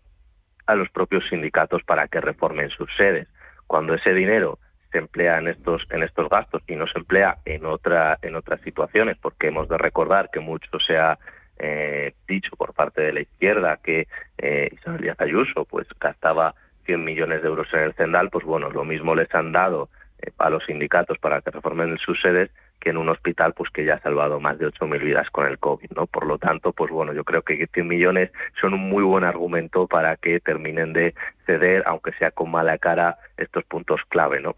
a 0.68 0.76
los 0.76 0.90
propios 0.90 1.28
sindicatos 1.30 1.84
para 1.84 2.08
que 2.08 2.22
reformen 2.22 2.70
sus 2.70 2.90
sedes. 2.96 3.28
Cuando 3.68 3.96
ese 3.96 4.14
dinero 4.14 4.60
se 4.92 5.00
emplea 5.00 5.38
en 5.38 5.48
estos 5.48 5.86
en 5.92 6.04
estos 6.04 6.30
gastos 6.30 6.64
y 6.68 6.76
no 6.76 6.88
se 6.88 7.00
emplea 7.00 7.38
en 7.46 7.66
otra 7.66 8.18
en 8.22 8.36
otras 8.36 8.62
situaciones, 8.62 9.18
porque 9.18 9.48
hemos 9.48 9.68
de 9.68 9.78
recordar 9.78 10.30
que 10.32 10.40
mucho 10.40 10.80
se 10.80 10.98
ha 10.98 11.18
eh, 11.58 12.14
dicho 12.28 12.56
por 12.56 12.74
parte 12.74 13.02
de 13.02 13.14
la 13.14 13.22
izquierda 13.22 13.80
que 13.84 14.08
eh, 14.38 14.70
Isabel 14.72 15.02
Díaz 15.02 15.20
Ayuso 15.22 15.66
pues 15.66 15.88
gastaba 16.00 16.56
100 16.86 17.04
millones 17.04 17.42
de 17.42 17.48
euros 17.48 17.68
en 17.74 17.82
el 17.82 17.94
Cendal, 17.94 18.30
pues 18.30 18.46
bueno, 18.46 18.70
lo 18.70 18.84
mismo 18.84 19.14
les 19.14 19.34
han 19.36 19.52
dado 19.52 19.90
a 20.38 20.50
los 20.50 20.66
sindicatos 20.66 21.18
para 21.20 21.42
que 21.42 21.52
reformen 21.52 21.98
sus 21.98 22.20
sedes 22.22 22.50
que 22.80 22.92
en 22.92 22.98
un 22.98 23.10
hospital 23.10 23.54
pues 23.54 23.70
que 23.72 23.86
ya 23.86 23.96
ha 23.96 24.02
salvado 24.02 24.40
más 24.40 24.58
de 24.58 24.68
8.000 24.68 25.04
vidas 25.04 25.30
con 25.32 25.46
el 25.46 25.60
COVID, 25.60 25.92
¿no? 25.96 26.08
Por 26.08 26.26
lo 26.26 26.38
tanto, 26.38 26.72
pues 26.72 26.92
bueno, 26.92 27.14
yo 27.14 27.24
creo 27.24 27.42
que 27.42 27.68
100 27.68 27.88
millones 27.88 28.32
son 28.60 28.74
un 28.74 28.90
muy 28.90 29.04
buen 29.04 29.24
argumento 29.24 29.88
para 29.88 30.16
que 30.16 30.40
terminen 30.40 30.94
de 30.94 31.14
ceder, 31.46 31.84
aunque 31.86 32.14
sea 32.14 32.32
con 32.32 32.52
mala 32.52 32.78
cara, 32.78 33.18
estos 33.38 33.66
puntos 33.66 34.02
clave, 34.08 34.40
¿no? 34.40 34.56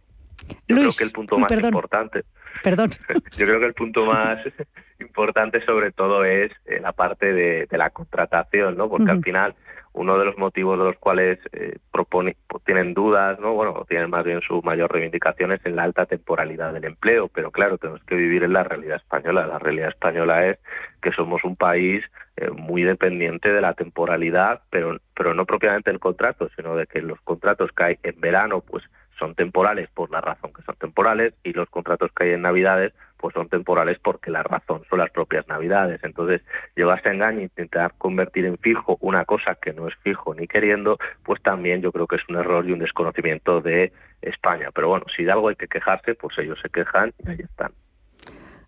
Yo 0.68 0.76
creo 0.76 0.90
que 0.98 1.04
el 1.04 1.12
punto 1.12 1.38
más 1.38 1.52
importante... 1.52 2.24
Perdón. 2.64 2.90
Yo 3.38 3.46
creo 3.46 3.60
que 3.60 3.66
el 3.66 3.74
punto 3.74 4.06
más 4.06 4.40
importante 5.00 5.64
sobre 5.66 5.92
todo 5.92 6.26
es 6.26 6.52
eh, 6.66 6.80
la 6.80 6.92
parte 6.92 7.34
de, 7.34 7.68
la 7.72 7.90
contratación, 7.90 8.78
¿no? 8.78 8.90
Porque 8.90 9.12
al 9.12 9.22
final 9.24 9.56
uno 9.94 10.18
de 10.18 10.26
los 10.26 10.38
motivos 10.38 10.78
de 10.78 10.86
los 10.86 10.98
cuales 10.98 11.40
eh, 11.52 11.78
propone, 11.92 12.38
tienen 12.66 12.94
dudas, 12.94 13.40
¿no? 13.40 13.54
Bueno, 13.54 13.86
tienen 13.88 14.10
más 14.10 14.24
bien 14.24 14.42
su 14.42 14.62
mayor 14.62 14.92
reivindicación 14.92 15.52
es 15.52 15.66
en 15.66 15.76
la 15.76 15.84
alta 15.84 16.06
temporalidad 16.06 16.74
del 16.74 16.86
empleo, 16.86 17.28
pero 17.28 17.52
claro, 17.52 17.78
tenemos 17.78 18.02
que 18.06 18.16
vivir 18.16 18.44
en 18.44 18.54
la 18.54 18.64
realidad 18.64 18.98
española. 18.98 19.48
La 19.48 19.60
realidad 19.60 19.90
española 19.90 20.48
es 20.48 20.60
que 21.02 21.12
somos 21.12 21.44
un 21.44 21.56
país 21.56 22.04
eh, 22.38 22.50
muy 22.50 22.84
dependiente 22.84 23.52
de 23.52 23.62
la 23.62 23.74
temporalidad, 23.74 24.62
pero, 24.70 24.98
pero 25.14 25.34
no 25.34 25.46
propiamente 25.46 25.92
el 25.92 26.00
contrato, 26.00 26.50
sino 26.56 26.76
de 26.76 26.88
que 26.88 27.02
los 27.02 27.20
contratos 27.22 27.72
que 27.72 27.84
hay 27.84 28.00
en 28.04 28.20
verano, 28.22 28.62
pues 28.62 28.84
son 29.20 29.36
temporales 29.36 29.90
por 29.94 30.10
la 30.10 30.20
razón 30.20 30.52
que 30.52 30.64
son 30.64 30.76
temporales 30.76 31.36
y 31.44 31.54
los 31.54 31.70
contratos 31.70 32.12
que 32.16 32.24
hay 32.24 32.32
en 32.32 32.42
Navidades 32.42 32.94
pues 33.22 33.34
son 33.34 33.48
temporales 33.48 34.00
porque 34.00 34.32
la 34.32 34.44
razón 34.44 34.82
son 34.90 35.00
las 35.00 35.12
propias 35.12 35.48
navidades. 35.48 36.04
Entonces, 36.04 36.42
llevarse 36.76 37.10
a 37.10 37.14
engaño 37.14 37.42
intentar 37.42 37.94
convertir 37.98 38.46
en 38.46 38.58
fijo 38.58 38.98
una 39.00 39.26
cosa 39.26 39.56
que 39.62 39.74
no 39.74 39.88
es 39.88 39.96
fijo 39.98 40.34
ni 40.34 40.48
queriendo, 40.48 40.98
pues 41.24 41.42
también 41.42 41.82
yo 41.82 41.92
creo 41.92 42.08
que 42.08 42.16
es 42.16 42.24
un 42.28 42.38
error 42.38 42.68
y 42.68 42.74
un 42.74 42.80
desconocimiento 42.80 43.62
de 43.62 43.94
España. 44.22 44.70
Pero 44.74 44.90
bueno, 44.90 45.06
si 45.16 45.24
de 45.24 45.32
algo 45.32 45.50
hay 45.50 45.56
que 45.56 45.68
quejarse, 45.68 46.16
pues 46.16 46.38
ellos 46.40 46.60
se 46.62 46.70
quejan 46.70 47.14
y 47.24 47.30
ahí 47.30 47.40
están. 47.40 47.72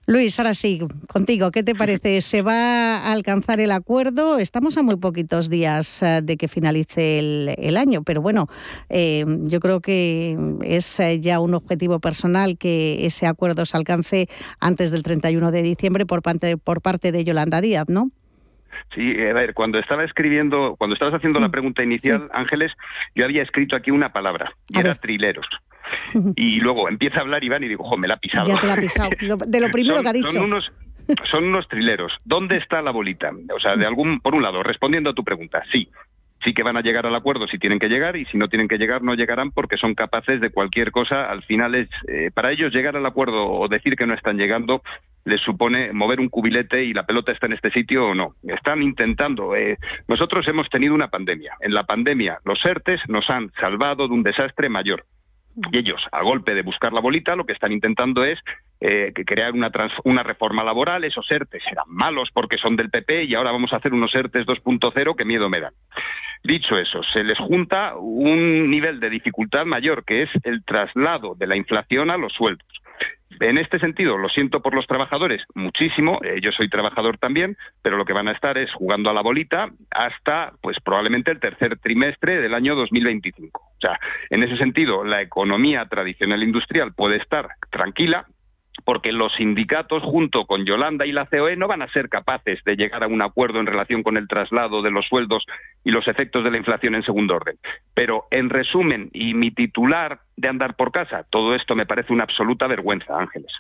Luis, 0.06 0.38
ahora 0.38 0.54
sí, 0.54 0.82
contigo, 1.08 1.50
¿qué 1.52 1.64
te 1.64 1.76
parece? 1.76 2.20
¿Se 2.22 2.42
va 2.42 2.98
a 2.98 3.14
alcanzar 3.14 3.62
el 3.62 3.72
acuerdo? 3.72 4.38
Estamos 4.38 4.78
a 4.78 4.84
muy 4.84 4.98
poquitos 4.98 5.50
días 5.50 6.04
eh, 6.04 6.20
de 6.22 6.36
que 6.36 6.50
finalice 6.50 7.20
el, 7.20 7.78
año, 7.78 8.04
pero 8.04 8.22
bueno, 8.22 8.48
eh, 8.90 9.24
yo 9.44 9.62
creo 9.62 9.80
que 9.80 10.36
es 10.62 11.00
eh, 11.00 11.22
ya 11.22 11.40
un 11.40 11.54
objetivo 11.54 12.00
personal 12.00 12.58
que 12.58 13.06
ese 13.06 13.28
acuerdo 13.28 13.64
se 13.64 13.78
alcance 13.78 14.28
antes 14.60 14.92
del 14.92 15.04
31 15.04 15.52
de 15.52 15.64
diciembre 15.64 16.06
por 16.06 16.22
parte, 16.22 16.58
por 16.58 16.82
parte 16.82 17.14
de 17.14 17.24
Yolanda 17.24 17.62
Díaz, 17.62 17.86
¿no? 17.88 18.12
Sí, 18.94 19.02
a 19.22 19.34
ver, 19.34 19.54
cuando 19.54 19.80
estaba 19.80 20.04
escribiendo, 20.04 20.76
cuando 20.78 20.96
estabas 20.96 21.16
haciendo 21.16 21.40
la 21.40 21.50
pregunta 21.50 21.82
inicial, 21.82 22.30
Ángeles, 22.34 22.74
yo 23.16 23.24
había 23.24 23.42
escrito 23.42 23.76
aquí 23.76 23.90
una 23.90 24.12
palabra, 24.12 24.54
y 24.68 24.80
era 24.80 24.96
trileros. 24.96 25.48
Y 26.36 26.60
luego 26.60 26.90
empieza 26.90 27.20
a 27.20 27.22
hablar 27.22 27.44
Iván 27.44 27.64
y 27.64 27.68
digo, 27.68 27.84
jo, 27.84 27.98
me 27.98 28.08
la 28.08 28.16
ha 28.16 28.18
pisado. 28.18 28.48
Ya 28.48 28.56
te 28.56 28.68
la 28.68 28.74
ha 28.74 28.78
pisado, 28.78 29.10
de 29.48 29.60
lo 29.60 29.70
primero 29.70 30.02
que 30.02 30.10
ha 30.10 30.14
dicho. 30.14 30.30
Son 30.30 30.44
unos, 30.44 30.72
son 31.26 31.46
unos 31.46 31.68
trileros. 31.68 32.14
¿Dónde 32.24 32.58
está 32.58 32.82
la 32.82 32.92
bolita? 32.92 33.32
O 33.56 33.60
sea, 33.60 33.76
de 33.76 33.86
algún, 33.86 34.20
por 34.20 34.36
un 34.36 34.44
lado, 34.44 34.64
respondiendo 34.64 35.12
a 35.12 35.14
tu 35.14 35.24
pregunta, 35.24 35.64
sí, 35.72 35.90
sí 36.44 36.54
que 36.54 36.64
van 36.64 36.78
a 36.78 36.82
llegar 36.82 37.06
al 37.06 37.16
acuerdo 37.16 37.48
si 37.48 37.58
tienen 37.58 37.80
que 37.80 37.88
llegar 37.88 38.16
y 38.16 38.26
si 38.26 38.38
no 38.38 38.48
tienen 38.48 38.68
que 38.68 38.78
llegar 38.78 39.02
no 39.02 39.16
llegarán 39.16 39.52
porque 39.52 39.78
son 39.78 39.96
capaces 39.96 40.42
de 40.42 40.52
cualquier 40.52 40.92
cosa. 40.92 41.30
Al 41.30 41.44
final 41.44 41.76
es 41.76 41.90
eh, 42.08 42.32
para 42.34 42.52
ellos 42.52 42.74
llegar 42.74 42.96
al 42.96 43.06
acuerdo 43.06 43.50
o 43.50 43.68
decir 43.68 43.96
que 43.96 44.06
no 44.06 44.14
están 44.14 44.38
llegando 44.38 44.82
les 45.26 45.42
supone 45.42 45.94
mover 45.94 46.20
un 46.20 46.30
cubilete 46.30 46.84
y 46.84 46.94
la 46.94 47.06
pelota 47.06 47.32
está 47.32 47.46
en 47.46 47.54
este 47.54 47.72
sitio 47.72 48.08
o 48.08 48.16
no. 48.16 48.36
Están 48.44 48.82
intentando. 48.84 49.56
Eh, 49.56 49.78
nosotros 50.08 50.48
hemos 50.48 50.70
tenido 50.70 50.94
una 50.94 51.08
pandemia. 51.08 51.54
En 51.62 51.74
la 51.74 51.84
pandemia 51.84 52.40
los 52.44 52.64
ERTES 52.64 53.02
nos 53.08 53.30
han 53.30 53.52
salvado 53.60 54.08
de 54.08 54.14
un 54.14 54.24
desastre 54.24 54.70
mayor. 54.70 55.06
Y 55.72 55.78
ellos, 55.78 56.02
a 56.12 56.22
golpe 56.24 56.56
de 56.56 56.64
buscar 56.64 56.94
la 56.94 57.02
bolita, 57.02 57.36
lo 57.36 57.46
que 57.46 57.54
están 57.54 57.72
intentando 57.72 58.24
es 58.24 58.40
eh, 58.82 59.14
crear 59.26 59.54
una, 59.54 59.72
una 60.04 60.24
reforma 60.24 60.64
laboral. 60.64 61.04
Esos 61.04 61.30
ERTES 61.30 61.64
eran 61.72 61.86
malos 61.88 62.30
porque 62.34 62.58
son 62.58 62.76
del 62.76 62.90
PP 62.90 63.26
y 63.26 63.36
ahora 63.36 63.52
vamos 63.52 63.72
a 63.74 63.78
hacer 63.78 63.94
unos 63.94 64.14
ERTES 64.16 64.46
2.0 64.46 65.16
que 65.16 65.26
miedo 65.26 65.50
me 65.50 65.62
dan. 65.62 65.74
Dicho 66.44 66.78
eso, 66.78 67.02
se 67.04 67.24
les 67.24 67.38
junta 67.38 67.96
un 67.96 68.70
nivel 68.70 69.00
de 69.00 69.10
dificultad 69.10 69.66
mayor, 69.66 70.04
que 70.04 70.24
es 70.24 70.30
el 70.44 70.66
traslado 70.66 71.36
de 71.36 71.48
la 71.48 71.56
inflación 71.56 72.10
a 72.10 72.18
los 72.18 72.34
sueldos. 72.34 72.68
En 73.40 73.58
este 73.58 73.80
sentido, 73.80 74.18
lo 74.18 74.30
siento 74.30 74.62
por 74.62 74.74
los 74.74 74.88
trabajadores 74.88 75.44
muchísimo, 75.56 76.20
eh, 76.24 76.40
yo 76.42 76.52
soy 76.52 76.70
trabajador 76.70 77.18
también, 77.18 77.58
pero 77.82 77.98
lo 77.98 78.06
que 78.06 78.14
van 78.14 78.28
a 78.28 78.32
estar 78.32 78.58
es 78.58 78.72
jugando 78.74 79.10
a 79.10 79.14
la 79.14 79.22
bolita 79.22 79.70
hasta, 79.92 80.54
pues 80.62 80.78
probablemente 80.80 81.32
el 81.32 81.40
tercer 81.40 81.78
trimestre 81.80 82.42
del 82.42 82.54
año 82.54 82.76
2025. 82.76 83.60
O 83.60 83.80
sea, 83.82 84.00
en 84.30 84.44
ese 84.44 84.58
sentido, 84.58 85.04
la 85.04 85.22
economía 85.22 85.86
tradicional 85.86 86.44
industrial 86.44 86.94
puede 86.94 87.18
estar 87.18 87.50
tranquila, 87.70 88.26
porque 88.84 89.12
los 89.12 89.34
sindicatos, 89.36 90.04
junto 90.04 90.46
con 90.46 90.66
Yolanda 90.66 91.06
y 91.06 91.12
la 91.12 91.26
COE, 91.26 91.56
no 91.56 91.68
van 91.68 91.82
a 91.82 91.92
ser 91.92 92.10
capaces 92.10 92.64
de 92.64 92.76
llegar 92.76 93.04
a 93.04 93.08
un 93.08 93.22
acuerdo 93.22 93.60
en 93.60 93.66
relación 93.66 94.04
con 94.04 94.18
el 94.18 94.28
traslado 94.28 94.82
de 94.82 94.92
los 94.92 95.06
sueldos 95.08 95.46
y 95.84 95.92
los 95.92 96.08
efectos 96.08 96.44
de 96.44 96.52
la 96.52 96.58
inflación 96.58 96.96
en 96.96 97.04
segundo 97.04 97.36
orden. 97.36 97.58
Pero, 97.94 98.26
en 98.32 98.50
resumen, 98.50 99.10
y 99.14 99.34
mi 99.34 99.52
titular 99.52 100.20
de 100.38 100.48
andar 100.48 100.76
por 100.76 100.92
casa, 100.92 101.26
todo 101.30 101.56
esto 101.56 101.76
me 101.76 101.86
parece 101.86 102.14
una 102.14 102.24
absoluta 102.24 102.68
vergüenza, 102.68 103.18
Ángeles. 103.20 103.52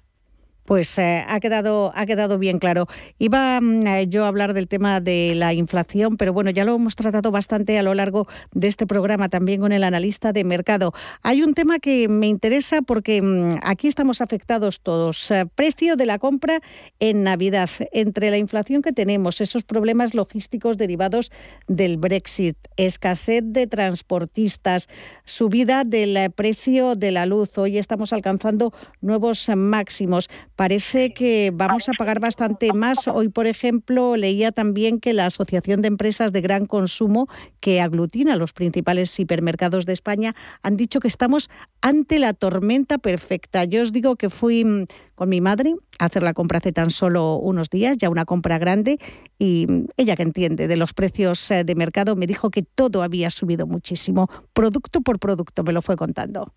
Pues 0.66 0.98
eh, 0.98 1.26
ha, 1.28 1.40
quedado, 1.42 1.92
ha 1.94 2.06
quedado 2.06 2.40
bien 2.40 2.58
claro. 2.58 2.88
Iba 3.20 3.60
mm, 3.60 3.88
eh, 3.88 4.08
yo 4.08 4.24
a 4.24 4.30
hablar 4.30 4.54
del 4.54 4.70
tema 4.70 5.02
de 5.02 5.34
la 5.36 5.54
inflación, 5.54 6.16
pero 6.16 6.32
bueno, 6.32 6.52
ya 6.52 6.64
lo 6.64 6.76
hemos 6.76 6.96
tratado 6.96 7.32
bastante 7.32 7.78
a 7.78 7.84
lo 7.84 7.94
largo 7.94 8.28
de 8.54 8.70
este 8.70 8.88
programa 8.88 9.28
también 9.28 9.60
con 9.60 9.74
el 9.74 9.84
analista 9.84 10.32
de 10.32 10.46
mercado. 10.46 10.94
Hay 11.22 11.42
un 11.42 11.54
tema 11.54 11.80
que 11.80 12.08
me 12.08 12.28
interesa 12.28 12.82
porque 12.82 13.22
mm, 13.22 13.60
aquí 13.64 13.90
estamos 13.90 14.22
afectados 14.22 14.80
todos. 14.80 15.32
Eh, 15.32 15.46
precio 15.54 15.98
de 15.98 16.06
la 16.06 16.18
compra 16.18 16.62
en 17.00 17.24
Navidad, 17.24 17.70
entre 17.92 18.30
la 18.30 18.38
inflación 18.38 18.82
que 18.82 18.94
tenemos, 18.94 19.42
esos 19.42 19.64
problemas 19.64 20.14
logísticos 20.14 20.78
derivados 20.78 21.30
del 21.68 21.98
Brexit, 21.98 22.56
escasez 22.78 23.44
de 23.46 23.68
transportistas, 23.68 24.88
subida 25.26 25.84
del 25.84 26.32
precio 26.32 26.96
de 26.96 27.12
la 27.12 27.26
luz. 27.26 27.58
Hoy 27.58 27.78
estamos 27.78 28.14
alcanzando 28.14 28.74
nuevos 29.02 29.50
máximos 29.56 30.30
parece 30.56 31.14
que 31.14 31.52
vamos 31.54 31.90
a 31.90 31.94
pagar 31.98 32.20
bastante 32.20 32.72
más. 32.74 33.08
Hoy, 33.08 33.30
por 33.30 33.48
ejemplo, 33.48 34.16
leía 34.16 34.52
también 34.52 35.00
que 35.00 35.14
la 35.14 35.26
Asociación 35.26 35.82
de 35.82 35.88
Empresas 35.88 36.32
de 36.32 36.42
Gran 36.42 36.66
Consumo, 36.66 37.28
que 37.60 37.82
aglutina 37.82 38.36
los 38.36 38.54
principales 38.54 39.20
hipermercados 39.20 39.86
de 39.86 39.94
España, 39.94 40.36
han 40.62 40.78
dicho 40.78 41.00
que 41.00 41.08
estamos 41.08 41.50
ante 41.82 42.20
la 42.20 42.34
tormenta 42.34 42.98
perfecta. 42.98 43.64
Yo 43.66 43.82
os 43.82 43.92
digo 43.92 44.16
que 44.16 44.30
fui 44.30 44.64
mm, 44.64 44.86
con 45.16 45.30
mi 45.30 45.42
madre 45.42 45.76
a 46.00 46.06
hacer 46.06 46.24
la 46.24 46.34
compra 46.34 46.60
hace 46.60 46.72
tan 46.72 46.90
solo 46.90 47.36
unos 47.36 47.70
días, 47.70 47.98
ya 47.98 48.10
una 48.10 48.26
compra 48.26 48.58
grande, 48.58 49.00
y 49.40 49.66
mm, 49.68 49.86
ella 49.98 50.16
que 50.16 50.24
entiende 50.24 50.68
de 50.68 50.78
los 50.78 50.94
precios 50.94 51.50
eh, 51.52 51.64
de 51.64 51.76
mercado 51.76 52.16
me 52.16 52.28
dijo 52.28 52.50
que 52.50 52.64
todo 52.64 53.04
había 53.04 53.30
subido 53.30 53.68
muchísimo, 53.68 54.30
producto 54.54 55.02
por 55.02 55.20
producto, 55.20 55.64
me 55.64 55.74
lo 55.74 55.82
fue 55.82 55.96
contando. 55.96 56.54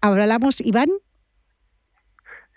¿Hablamos, 0.00 0.60
Iván? 0.60 0.88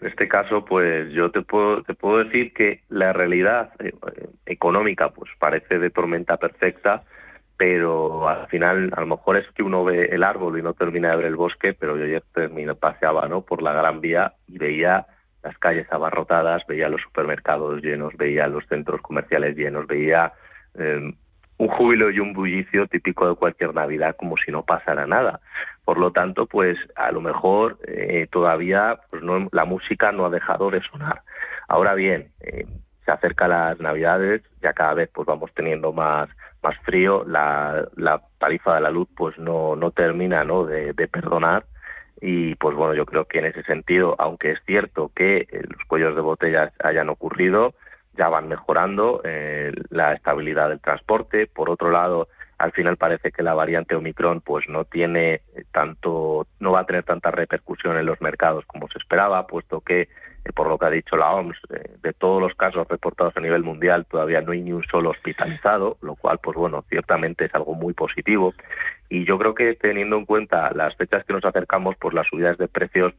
En 0.01 0.07
este 0.07 0.27
caso, 0.27 0.63
pues 0.63 1.11
yo 1.11 1.29
te 1.31 1.41
puedo, 1.41 1.83
te 1.83 1.93
puedo 1.93 2.23
decir 2.23 2.53
que 2.53 2.81
la 2.89 3.11
realidad 3.11 3.71
eh, 3.79 3.91
económica 4.45 5.09
pues 5.09 5.29
parece 5.37 5.77
de 5.77 5.89
tormenta 5.89 6.37
perfecta, 6.37 7.03
pero 7.57 8.29
al 8.29 8.47
final 8.47 8.89
a 8.95 9.01
lo 9.01 9.07
mejor 9.07 9.35
es 9.37 9.45
que 9.51 9.63
uno 9.63 9.83
ve 9.83 10.05
el 10.05 10.23
árbol 10.23 10.57
y 10.57 10.61
no 10.61 10.73
termina 10.73 11.09
de 11.09 11.17
ver 11.17 11.25
el 11.25 11.35
bosque, 11.35 11.73
pero 11.73 11.97
yo 11.97 12.05
ayer 12.05 12.23
terminé, 12.33 12.73
paseaba 12.75 13.27
¿no? 13.27 13.41
por 13.41 13.61
la 13.61 13.73
Gran 13.73 13.99
Vía 13.99 14.33
y 14.47 14.57
veía 14.57 15.05
las 15.43 15.57
calles 15.57 15.91
abarrotadas, 15.91 16.65
veía 16.67 16.87
los 16.87 17.01
supermercados 17.01 17.81
llenos, 17.81 18.15
veía 18.15 18.47
los 18.47 18.65
centros 18.67 19.01
comerciales 19.01 19.57
llenos, 19.57 19.87
veía 19.87 20.31
eh, 20.75 21.13
un 21.59 21.67
júbilo 21.67 22.09
y 22.09 22.19
un 22.19 22.33
bullicio 22.33 22.87
típico 22.87 23.29
de 23.29 23.35
cualquier 23.35 23.75
Navidad 23.75 24.15
como 24.17 24.37
si 24.37 24.51
no 24.51 24.63
pasara 24.63 25.05
nada. 25.05 25.41
Por 25.83 25.99
lo 25.99 26.11
tanto, 26.11 26.45
pues 26.45 26.79
a 26.95 27.11
lo 27.11 27.21
mejor 27.21 27.77
eh, 27.85 28.27
todavía 28.31 28.97
pues 29.11 29.21
no, 29.21 29.49
la 29.51 29.65
música 29.65 30.11
no 30.11 30.25
ha 30.25 30.29
dejado 30.29 30.71
de 30.71 30.81
sonar. 30.81 31.21
Ahora 31.67 31.95
bien, 31.95 32.31
eh, 32.39 32.65
se 33.05 33.11
acerca 33.11 33.47
las 33.47 33.79
Navidades, 33.79 34.41
ya 34.61 34.71
cada 34.71 34.93
vez 34.93 35.09
pues 35.13 35.25
vamos 35.25 35.51
teniendo 35.53 35.91
más 35.91 36.29
más 36.61 36.77
frío, 36.79 37.23
la, 37.25 37.87
la 37.95 38.21
tarifa 38.37 38.75
de 38.75 38.81
la 38.81 38.89
luz 38.89 39.07
pues 39.15 39.37
no, 39.37 39.75
no 39.75 39.91
termina 39.91 40.43
¿no? 40.43 40.65
De, 40.65 40.93
perdonar 41.07 41.65
y 42.21 42.55
pues 42.55 42.75
bueno 42.75 42.93
yo 42.93 43.05
creo 43.05 43.25
que 43.25 43.39
en 43.39 43.45
ese 43.45 43.63
sentido 43.63 44.15
aunque 44.19 44.51
es 44.51 44.59
cierto 44.65 45.09
que 45.15 45.47
eh, 45.49 45.63
los 45.63 45.81
cuellos 45.87 46.15
de 46.15 46.21
botella 46.21 46.73
hayan 46.83 47.07
ocurrido 47.07 47.73
ya 48.19 48.27
van 48.27 48.49
mejorando 48.49 49.21
eh, 49.23 49.71
la 49.89 50.13
estabilidad 50.13 50.67
del 50.67 50.81
transporte. 50.81 51.47
Por 51.47 51.69
otro 51.69 51.89
lado, 51.89 52.27
al 52.57 52.73
final 52.73 52.97
parece 52.97 53.31
que 53.31 53.43
la 53.43 53.53
variante 53.53 53.95
Omicron 53.95 54.41
pues 54.41 54.67
no 54.67 54.83
tiene 54.83 55.41
tanto, 55.71 56.45
no 56.59 56.73
va 56.73 56.81
a 56.81 56.85
tener 56.85 57.03
tanta 57.03 57.31
repercusión 57.31 57.97
en 57.97 58.05
los 58.05 58.19
mercados 58.19 58.65
como 58.65 58.89
se 58.89 58.97
esperaba, 58.97 59.47
puesto 59.47 59.79
que 59.79 60.01
eh, 60.01 60.53
por 60.53 60.67
lo 60.67 60.77
que 60.77 60.85
ha 60.85 60.89
dicho 60.89 61.15
la 61.15 61.31
OMS, 61.31 61.57
eh, 61.69 61.95
de 62.03 62.11
todos 62.11 62.41
los 62.41 62.53
casos 62.55 62.85
reportados 62.89 63.38
a 63.38 63.39
nivel 63.39 63.63
mundial 63.63 64.05
todavía 64.05 64.41
no 64.41 64.51
hay 64.51 64.61
ni 64.61 64.73
un 64.73 64.83
solo 64.83 65.11
hospitalizado, 65.11 65.97
lo 66.01 66.15
cual 66.15 66.39
pues 66.43 66.57
bueno, 66.57 66.83
ciertamente 66.89 67.45
es 67.45 67.55
algo 67.55 67.73
muy 67.73 67.93
positivo. 67.93 68.53
Y 69.07 69.23
yo 69.23 69.39
creo 69.39 69.55
que 69.55 69.75
teniendo 69.75 70.17
en 70.17 70.25
cuenta 70.25 70.71
las 70.73 70.93
fechas 70.97 71.23
que 71.23 71.31
nos 71.31 71.45
acercamos, 71.45 71.95
pues 71.97 72.13
las 72.13 72.27
subidas 72.27 72.57
de 72.57 72.67
precios 72.67 73.13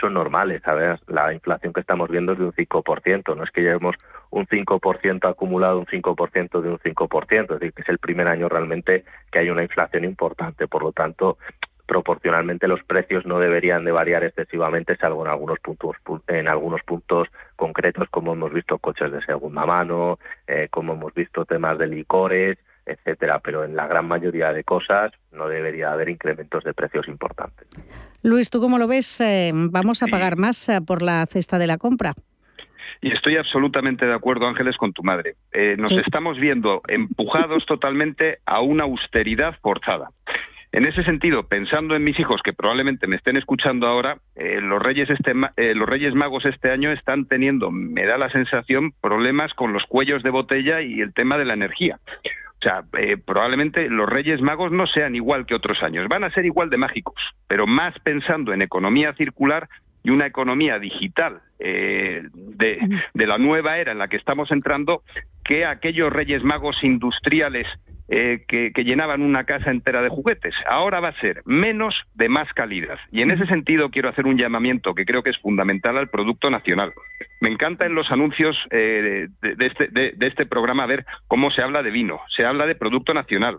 son 0.00 0.14
normales. 0.14 0.62
¿sabes? 0.64 1.00
La 1.06 1.32
inflación 1.32 1.72
que 1.72 1.80
estamos 1.80 2.08
viendo 2.10 2.32
es 2.32 2.38
de 2.38 2.44
un 2.44 2.52
5%, 2.52 3.36
no 3.36 3.44
es 3.44 3.50
que 3.50 3.62
llevemos 3.62 3.96
un 4.30 4.46
5% 4.46 5.28
acumulado, 5.28 5.78
un 5.78 5.86
5% 5.86 6.60
de 6.60 6.68
un 6.70 6.78
5%, 6.78 7.42
es 7.42 7.48
decir, 7.48 7.72
que 7.72 7.82
es 7.82 7.88
el 7.88 7.98
primer 7.98 8.28
año 8.28 8.48
realmente 8.48 9.04
que 9.30 9.38
hay 9.38 9.50
una 9.50 9.62
inflación 9.62 10.04
importante. 10.04 10.66
Por 10.66 10.82
lo 10.82 10.92
tanto, 10.92 11.38
proporcionalmente 11.86 12.66
los 12.66 12.82
precios 12.84 13.26
no 13.26 13.38
deberían 13.38 13.84
de 13.84 13.92
variar 13.92 14.24
excesivamente, 14.24 14.96
salvo 14.96 15.24
en 15.24 15.30
algunos 15.30 15.58
puntos, 15.60 15.96
en 16.28 16.48
algunos 16.48 16.82
puntos 16.82 17.28
concretos, 17.56 18.08
como 18.10 18.32
hemos 18.32 18.52
visto 18.52 18.78
coches 18.78 19.12
de 19.12 19.22
segunda 19.22 19.66
mano, 19.66 20.18
eh, 20.46 20.68
como 20.70 20.94
hemos 20.94 21.12
visto 21.14 21.44
temas 21.44 21.78
de 21.78 21.86
licores, 21.86 22.58
etcétera, 22.86 23.40
pero 23.40 23.64
en 23.64 23.76
la 23.76 23.86
gran 23.86 24.06
mayoría 24.06 24.52
de 24.52 24.64
cosas 24.64 25.12
no 25.32 25.48
debería 25.48 25.92
haber 25.92 26.08
incrementos 26.08 26.64
de 26.64 26.74
precios 26.74 27.08
importantes. 27.08 27.66
Luis, 28.22 28.50
¿tú 28.50 28.60
cómo 28.60 28.78
lo 28.78 28.88
ves? 28.88 29.20
Eh, 29.20 29.52
¿Vamos 29.70 30.02
a 30.02 30.06
pagar 30.06 30.36
más 30.36 30.68
eh, 30.68 30.80
por 30.80 31.02
la 31.02 31.26
cesta 31.26 31.58
de 31.58 31.66
la 31.66 31.76
compra? 31.76 32.14
Y 33.00 33.12
estoy 33.12 33.36
absolutamente 33.36 34.06
de 34.06 34.14
acuerdo, 34.14 34.46
Ángeles, 34.46 34.76
con 34.76 34.92
tu 34.92 35.02
madre. 35.02 35.34
Eh, 35.52 35.76
nos 35.78 35.92
estamos 35.92 36.38
viendo 36.38 36.80
empujados 36.88 37.66
totalmente 37.66 38.38
a 38.46 38.60
una 38.60 38.84
austeridad 38.84 39.56
forzada. 39.60 40.10
En 40.72 40.86
ese 40.86 41.04
sentido, 41.04 41.46
pensando 41.46 41.94
en 41.94 42.02
mis 42.02 42.18
hijos 42.18 42.40
que 42.42 42.52
probablemente 42.52 43.06
me 43.06 43.16
estén 43.16 43.36
escuchando 43.36 43.86
ahora, 43.86 44.18
los 44.34 44.82
reyes 44.82 45.08
este, 45.08 45.32
los 45.74 45.88
Reyes 45.88 46.14
Magos 46.14 46.44
este 46.46 46.72
año 46.72 46.90
están 46.90 47.26
teniendo, 47.26 47.70
me 47.70 48.04
da 48.06 48.18
la 48.18 48.28
sensación, 48.30 48.92
problemas 49.00 49.54
con 49.54 49.72
los 49.72 49.84
cuellos 49.84 50.24
de 50.24 50.30
botella 50.30 50.80
y 50.80 51.00
el 51.00 51.14
tema 51.14 51.38
de 51.38 51.44
la 51.44 51.54
energía. 51.54 52.00
O 52.64 52.66
sea, 52.66 52.82
eh, 52.98 53.18
probablemente 53.18 53.90
los 53.90 54.08
Reyes 54.08 54.40
Magos 54.40 54.72
no 54.72 54.86
sean 54.86 55.14
igual 55.14 55.44
que 55.44 55.54
otros 55.54 55.82
años, 55.82 56.08
van 56.08 56.24
a 56.24 56.30
ser 56.30 56.46
igual 56.46 56.70
de 56.70 56.78
mágicos, 56.78 57.14
pero 57.46 57.66
más 57.66 57.94
pensando 57.98 58.54
en 58.54 58.62
economía 58.62 59.12
circular 59.12 59.68
y 60.02 60.08
una 60.08 60.26
economía 60.26 60.78
digital 60.78 61.40
eh, 61.58 62.22
de, 62.32 62.78
de, 63.12 63.26
la 63.26 63.36
nueva 63.36 63.76
era 63.76 63.92
en 63.92 63.98
la 63.98 64.08
que 64.08 64.16
estamos 64.16 64.50
entrando 64.50 65.02
que 65.44 65.64
aquellos 65.64 66.12
Reyes 66.12 66.42
Magos 66.42 66.76
industriales 66.82 67.66
eh, 68.06 68.44
que, 68.46 68.70
llenaban 68.84 69.22
una 69.22 69.44
casa 69.44 69.70
entera 69.70 70.02
de 70.02 70.10
juguetes. 70.10 70.54
Ahora 70.68 71.00
va 71.00 71.08
a 71.08 71.20
ser 71.20 71.42
menos 71.46 71.94
de 72.14 72.28
más 72.28 72.52
calidad. 72.52 72.98
Y 73.10 73.22
en 73.22 73.30
ese 73.30 73.46
sentido 73.46 73.90
quiero 73.90 74.10
hacer 74.10 74.26
un 74.26 74.36
llamamiento 74.36 74.94
que 74.94 75.06
creo 75.06 75.22
que 75.22 75.30
es 75.30 75.38
fundamental 75.38 75.96
al 75.96 76.10
producto 76.10 76.50
nacional. 76.50 76.92
Me 77.40 77.48
encanta 77.48 77.86
en 77.86 77.94
los 77.94 78.10
anuncios 78.10 78.58
eh, 78.70 79.28
este, 79.58 79.88
de, 79.88 80.14
este 80.20 80.44
programa 80.44 80.84
ver 80.84 81.06
cómo 81.28 81.50
se 81.50 81.62
habla 81.62 81.82
de 81.82 81.90
vino. 81.90 82.20
Se 82.36 82.44
habla 82.44 82.66
de 82.66 82.74
producto 82.74 83.14
nacional. 83.14 83.58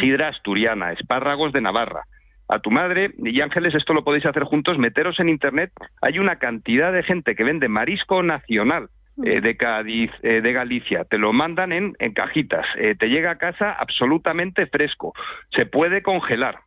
Sidra 0.00 0.28
asturiana, 0.28 0.92
espárragos 0.92 1.52
de 1.52 1.62
Navarra, 1.62 2.04
a 2.48 2.58
tu 2.60 2.70
madre 2.70 3.12
y 3.18 3.40
Ángeles, 3.40 3.74
esto 3.74 3.94
lo 3.94 4.04
podéis 4.04 4.26
hacer 4.26 4.44
juntos, 4.44 4.78
meteros 4.78 5.18
en 5.18 5.28
internet. 5.30 5.72
Hay 6.02 6.18
una 6.18 6.36
cantidad 6.36 6.92
de 6.92 7.02
gente 7.02 7.34
que 7.34 7.42
vende 7.42 7.68
marisco 7.68 8.22
nacional 8.22 8.90
eh, 9.24 9.40
de 9.42 9.56
Cádiz, 9.58 10.10
eh, 10.22 10.40
de 10.40 10.52
Galicia, 10.52 11.04
te 11.04 11.18
lo 11.18 11.32
mandan 11.34 11.72
en, 11.72 11.94
en 11.98 12.14
cajitas, 12.14 12.64
eh, 12.78 12.94
te 12.98 13.08
llega 13.08 13.32
a 13.32 13.38
casa 13.38 13.72
absolutamente 13.72 14.66
fresco, 14.66 15.12
se 15.54 15.66
puede 15.66 16.02
congelar. 16.02 16.60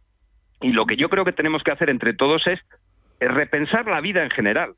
Y 0.62 0.72
lo 0.72 0.86
que 0.86 0.96
yo 0.96 1.10
creo 1.10 1.26
que 1.26 1.32
tenemos 1.32 1.64
que 1.64 1.72
hacer 1.72 1.90
entre 1.90 2.14
todos 2.14 2.46
es 2.48 2.60
repensar 3.20 3.88
la 3.88 4.00
vida 4.00 4.24
en 4.24 4.30
general, 4.30 4.74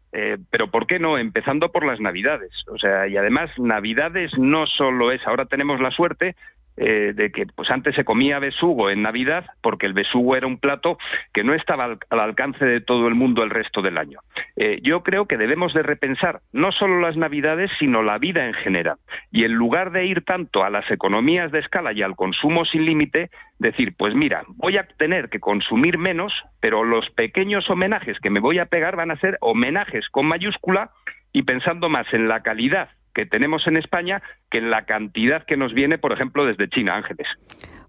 pero 0.52 0.70
¿por 0.70 0.88
qué 0.88 1.00
no? 1.00 1.18
Empezando 1.18 1.72
por 1.72 1.86
las 1.86 2.00
Navidades. 2.00 2.52
O 2.68 2.78
sea, 2.78 3.08
y 3.08 3.18
además 3.18 3.50
Navidades 3.58 4.32
no 4.38 4.66
solo 4.68 5.12
es, 5.12 5.26
ahora 5.26 5.46
tenemos 5.46 5.82
la 5.82 5.92
suerte 5.92 6.36
eh, 6.78 7.14
de 7.16 7.32
que 7.32 7.48
pues 7.48 7.72
antes 7.72 7.96
se 7.96 8.06
comía 8.06 8.40
besugo 8.40 8.90
en 8.90 9.02
Navidad 9.02 9.46
porque 9.62 9.88
el 9.88 9.94
besugo 9.94 10.36
era 10.36 10.46
un 10.46 10.60
plato 10.60 10.98
que 11.34 11.44
no 11.44 11.56
estaba 11.56 11.86
al, 11.86 12.20
alcance 12.20 12.64
de 12.64 12.82
todo 12.82 13.08
el 13.08 13.16
mundo 13.16 13.44
el 13.44 13.50
resto 13.50 13.82
del 13.82 13.98
año. 13.98 14.20
Eh, 14.56 14.80
yo 14.84 15.02
creo 15.02 15.26
que 15.26 15.38
debemos 15.38 15.74
de 15.74 15.84
repensar 15.84 16.42
no 16.54 16.72
solo 16.72 17.00
las 17.00 17.18
Navidades, 17.18 17.72
sino 17.80 18.04
la 18.04 18.20
vida 18.20 18.46
en 18.46 18.54
general. 18.54 18.98
Y 19.32 19.44
en 19.44 19.54
lugar 19.54 19.92
de 19.92 20.06
ir 20.06 20.24
tanto 20.24 20.64
a 20.64 20.70
las 20.70 20.90
economías 20.92 21.52
de 21.52 21.60
escala 21.60 21.94
y 21.94 22.04
al 22.04 22.16
consumo 22.16 22.64
sin 22.66 22.86
límite, 22.86 23.30
decir, 23.60 23.96
pues 23.98 24.14
mira, 24.14 24.44
voy 24.50 24.78
a 24.78 24.88
tener 24.98 25.30
que 25.30 25.40
consumir 25.40 25.98
menos, 25.98 26.34
pero 26.60 26.84
los 26.84 27.10
pequeños 27.12 27.70
homenajes 27.70 28.20
que 28.20 28.30
me 28.30 28.40
voy 28.40 28.60
a 28.60 28.68
pegar 28.68 28.96
van 28.96 29.12
a 29.12 29.20
ser 29.20 29.38
homenajes 29.42 30.08
con 30.10 30.28
mayúscula 30.28 30.92
y 31.34 31.44
pensando 31.44 31.90
más 31.90 32.06
en 32.14 32.28
la 32.28 32.42
calidad 32.42 32.90
que 33.18 33.26
tenemos 33.26 33.66
en 33.66 33.78
España 33.78 34.22
que 34.52 34.60
en 34.60 34.70
la 34.70 34.86
cantidad 34.86 35.44
que 35.44 35.58
nos 35.58 35.74
viene, 35.74 35.98
por 35.98 36.14
ejemplo, 36.14 36.46
desde 36.46 36.70
China, 36.70 36.96
Ángeles. 36.96 37.28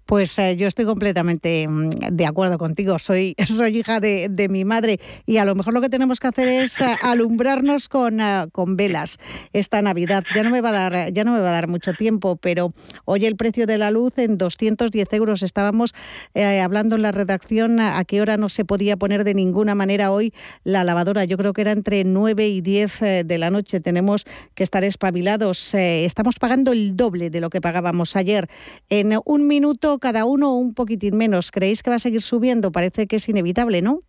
Pues 0.08 0.38
eh, 0.38 0.56
yo 0.56 0.66
estoy 0.66 0.86
completamente 0.86 1.68
mm, 1.68 1.90
de 2.12 2.24
acuerdo 2.24 2.56
contigo. 2.56 2.98
Soy, 2.98 3.34
soy 3.46 3.76
hija 3.76 4.00
de, 4.00 4.46
mi 4.48 4.64
madre 4.64 5.00
y 5.26 5.36
a 5.36 5.44
lo 5.44 5.54
mejor 5.54 5.74
lo 5.74 5.82
que 5.82 5.90
tenemos 5.90 6.18
que 6.18 6.28
hacer 6.28 6.48
es 6.48 6.80
eh, 6.80 6.96
alumbrarnos 7.02 7.90
con, 7.90 8.18
eh, 8.18 8.46
con 8.50 8.74
velas 8.78 9.18
esta 9.52 9.82
Navidad. 9.82 10.24
Ya 10.34 10.42
no 10.42 10.48
me 10.48 10.62
va 10.62 10.70
a 10.70 10.72
dar, 10.72 11.12
ya 11.12 11.24
no 11.24 11.34
me 11.34 11.40
va 11.40 11.50
a 11.50 11.52
dar 11.52 11.68
mucho 11.68 11.92
tiempo, 11.92 12.36
pero 12.36 12.72
hoy 13.04 13.26
el 13.26 13.36
precio 13.36 13.66
de 13.66 13.76
la 13.76 13.90
luz 13.90 14.16
en 14.16 14.38
210 14.38 15.12
euros. 15.12 15.42
Estábamos 15.42 15.94
hablando 16.34 16.96
en 16.96 17.02
la 17.02 17.12
redacción 17.12 17.78
a, 17.78 18.02
qué 18.06 18.22
hora 18.22 18.38
no 18.38 18.48
se 18.48 18.64
podía 18.64 18.96
poner 18.96 19.24
de 19.24 19.34
ninguna 19.34 19.74
manera 19.74 20.10
hoy 20.10 20.32
la 20.64 20.84
lavadora. 20.84 21.26
Yo 21.26 21.36
creo 21.36 21.52
que 21.52 21.60
era 21.60 21.72
entre 21.72 22.04
9 22.04 22.48
y 22.48 22.62
10 22.62 23.00
de 23.26 23.38
la 23.38 23.50
noche. 23.50 23.80
Tenemos 23.80 24.24
que 24.54 24.62
estar 24.62 24.84
espabilados. 24.84 25.74
estamos 25.74 26.36
pagando 26.36 26.72
el 26.72 26.96
doble 26.96 27.28
de 27.28 27.40
lo 27.40 27.50
que 27.50 27.60
pagábamos 27.60 28.16
ayer. 28.16 28.48
En 28.88 29.12
un 29.26 29.46
minuto 29.46 29.97
cada 29.98 30.24
uno 30.24 30.54
un 30.54 30.74
poquitín 30.74 31.16
menos. 31.16 31.50
¿Creéis 31.50 31.82
que 31.82 31.90
va 31.90 31.96
a 31.96 32.00
seguir 32.00 32.22
subiendo? 32.22 32.72
Parece 32.72 33.06
que 33.06 33.16
es 33.16 33.28
inevitable, 33.28 33.82
¿no? 33.82 34.00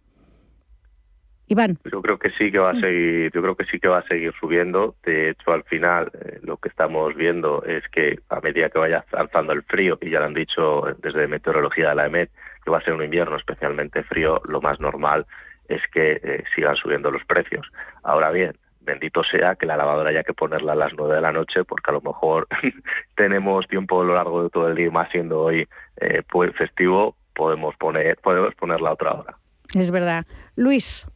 Iván. 1.47 1.79
Yo 1.91 2.01
creo 2.03 2.19
que 2.19 2.29
sí 2.31 2.51
que 2.51 2.59
va 2.59 2.71
a 2.71 2.79
seguir, 2.79 3.31
yo 3.33 3.41
creo 3.41 3.55
que 3.55 3.65
sí 3.65 3.79
que 3.79 3.87
va 3.87 3.99
a 3.99 4.07
seguir 4.07 4.31
subiendo. 4.39 4.95
De 5.03 5.31
hecho, 5.31 5.51
al 5.51 5.63
final 5.63 6.11
eh, 6.13 6.39
lo 6.43 6.57
que 6.57 6.69
estamos 6.69 7.15
viendo 7.15 7.63
es 7.63 7.83
que 7.89 8.19
a 8.29 8.39
medida 8.39 8.69
que 8.69 8.77
vaya 8.77 9.03
alzando 9.13 9.53
el 9.53 9.63
frío, 9.63 9.97
y 9.99 10.11
ya 10.11 10.19
lo 10.19 10.25
han 10.25 10.35
dicho 10.35 10.83
desde 11.01 11.27
meteorología 11.27 11.89
de 11.89 11.95
la 11.95 12.05
EMET, 12.05 12.29
que 12.63 12.69
va 12.69 12.77
a 12.77 12.83
ser 12.83 12.93
un 12.93 13.03
invierno 13.03 13.35
especialmente 13.35 14.03
frío, 14.03 14.41
lo 14.47 14.61
más 14.61 14.79
normal 14.79 15.25
es 15.67 15.81
que 15.91 16.19
eh, 16.23 16.43
sigan 16.53 16.75
subiendo 16.75 17.09
los 17.09 17.25
precios. 17.25 17.65
Ahora 18.03 18.29
bien, 18.29 18.55
bendito 18.89 19.23
sea 19.23 19.55
que 19.55 19.65
la 19.65 19.77
lavadora 19.77 20.09
haya 20.09 20.23
que 20.23 20.33
ponerla 20.33 20.73
a 20.73 20.75
las 20.75 20.93
nueve 20.97 21.15
de 21.15 21.21
la 21.21 21.31
noche 21.31 21.63
porque 21.63 21.91
a 21.91 21.93
lo 21.93 22.01
mejor 22.01 22.47
tenemos 23.15 23.67
tiempo 23.67 24.01
a 24.01 24.05
lo 24.05 24.15
largo 24.15 24.43
de 24.43 24.49
todo 24.49 24.67
el 24.67 24.75
día, 24.75 24.89
más 24.89 25.09
siendo 25.11 25.41
hoy 25.41 25.67
eh, 25.97 26.23
pues 26.29 26.55
festivo, 26.55 27.15
podemos 27.33 27.75
poner 27.75 28.17
podemos 28.17 28.55
ponerla 28.55 28.89
a 28.89 28.93
otra 28.93 29.11
hora. 29.13 29.37
Es 29.75 29.91
verdad. 29.91 30.25
Luis. 30.55 31.07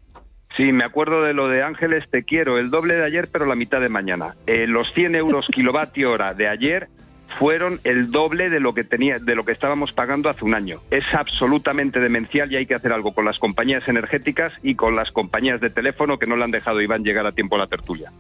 Sí, 0.55 0.71
me 0.71 0.83
acuerdo 0.83 1.23
de 1.23 1.33
lo 1.33 1.47
de 1.47 1.63
Ángeles, 1.63 2.07
te 2.11 2.23
quiero, 2.23 2.59
el 2.59 2.69
doble 2.69 2.93
de 2.93 3.03
ayer, 3.03 3.27
pero 3.31 3.47
la 3.47 3.55
mitad 3.55 3.81
de 3.81 3.89
mañana. 3.89 4.35
Eh, 4.45 4.67
los 4.67 4.93
100 4.93 5.15
euros 5.15 5.47
kilovatio 5.51 6.11
hora 6.11 6.35
de 6.35 6.47
ayer 6.47 6.89
fueron 7.39 7.79
el 7.83 8.11
doble 8.11 8.49
de 8.49 8.59
lo 8.59 8.73
que 8.73 8.83
tenía, 8.83 9.19
de 9.19 9.35
lo 9.35 9.43
que 9.43 9.51
estábamos 9.51 9.91
pagando 9.91 10.29
hace 10.29 10.45
un 10.45 10.53
año. 10.53 10.79
Es 10.91 11.03
absolutamente 11.13 11.99
demencial 11.99 12.51
y 12.51 12.57
hay 12.57 12.65
que 12.65 12.75
hacer 12.75 12.93
algo 12.93 13.13
con 13.13 13.25
las 13.25 13.39
compañías 13.39 13.87
energéticas 13.87 14.53
y 14.61 14.75
con 14.75 14.95
las 14.95 15.11
compañías 15.11 15.59
de 15.61 15.69
teléfono 15.69 16.19
que 16.19 16.27
no 16.27 16.35
le 16.35 16.43
han 16.43 16.51
dejado 16.51 16.81
Iván 16.81 17.03
llegar 17.03 17.25
a 17.25 17.31
tiempo 17.31 17.55
a 17.55 17.59
la 17.59 17.67
tertulia. 17.67 18.11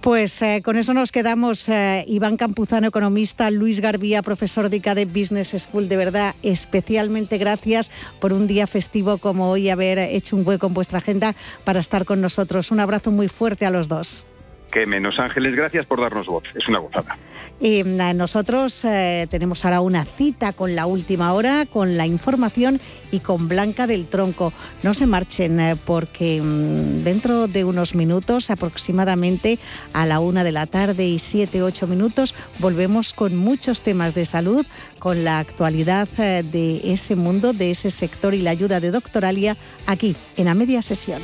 Pues 0.00 0.42
eh, 0.42 0.60
con 0.62 0.76
eso 0.76 0.92
nos 0.92 1.12
quedamos. 1.12 1.68
Eh, 1.68 2.04
Iván 2.06 2.36
Campuzano, 2.36 2.88
economista, 2.88 3.50
Luis 3.50 3.80
Garbía, 3.80 4.22
profesor 4.22 4.68
de 4.68 4.76
ICADE 4.76 5.06
Business 5.06 5.54
School. 5.56 5.88
De 5.88 5.96
verdad, 5.96 6.34
especialmente 6.42 7.38
gracias 7.38 7.90
por 8.20 8.32
un 8.32 8.46
día 8.46 8.66
festivo 8.66 9.18
como 9.18 9.50
hoy, 9.50 9.70
haber 9.70 9.98
hecho 9.98 10.36
un 10.36 10.46
hueco 10.46 10.66
en 10.66 10.74
vuestra 10.74 10.98
agenda 10.98 11.34
para 11.64 11.80
estar 11.80 12.04
con 12.04 12.20
nosotros. 12.20 12.70
Un 12.70 12.80
abrazo 12.80 13.10
muy 13.10 13.28
fuerte 13.28 13.64
a 13.64 13.70
los 13.70 13.88
dos 13.88 14.26
que 14.74 14.86
menos. 14.86 15.20
Ángeles, 15.20 15.54
gracias 15.54 15.86
por 15.86 16.00
darnos 16.00 16.26
voz. 16.26 16.42
Es 16.54 16.68
una 16.68 16.80
gozada. 16.80 17.16
Y 17.60 17.84
mm, 17.84 18.16
nosotros 18.16 18.84
eh, 18.84 19.28
tenemos 19.30 19.64
ahora 19.64 19.80
una 19.80 20.04
cita 20.04 20.52
con 20.52 20.74
la 20.74 20.86
última 20.86 21.32
hora, 21.32 21.64
con 21.64 21.96
la 21.96 22.06
información 22.06 22.80
y 23.12 23.20
con 23.20 23.46
Blanca 23.46 23.86
del 23.86 24.06
Tronco. 24.06 24.52
No 24.82 24.92
se 24.92 25.06
marchen 25.06 25.60
eh, 25.60 25.76
porque 25.86 26.42
mm, 26.42 27.04
dentro 27.04 27.46
de 27.46 27.64
unos 27.64 27.94
minutos, 27.94 28.50
aproximadamente 28.50 29.60
a 29.92 30.06
la 30.06 30.18
una 30.18 30.42
de 30.42 30.50
la 30.50 30.66
tarde 30.66 31.06
y 31.06 31.20
siete, 31.20 31.62
ocho 31.62 31.86
minutos, 31.86 32.34
volvemos 32.58 33.14
con 33.14 33.36
muchos 33.36 33.80
temas 33.80 34.14
de 34.14 34.26
salud, 34.26 34.66
con 34.98 35.22
la 35.22 35.38
actualidad 35.38 36.08
eh, 36.18 36.42
de 36.42 36.92
ese 36.92 37.14
mundo, 37.14 37.52
de 37.52 37.70
ese 37.70 37.90
sector 37.90 38.34
y 38.34 38.40
la 38.40 38.50
ayuda 38.50 38.80
de 38.80 38.90
Doctoralia 38.90 39.56
aquí 39.86 40.16
en 40.36 40.48
A 40.48 40.54
Media 40.54 40.82
Sesión. 40.82 41.22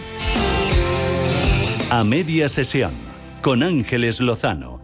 A 1.90 2.04
Media 2.04 2.48
Sesión 2.48 3.09
con 3.40 3.62
Ángeles 3.62 4.20
Lozano 4.20 4.79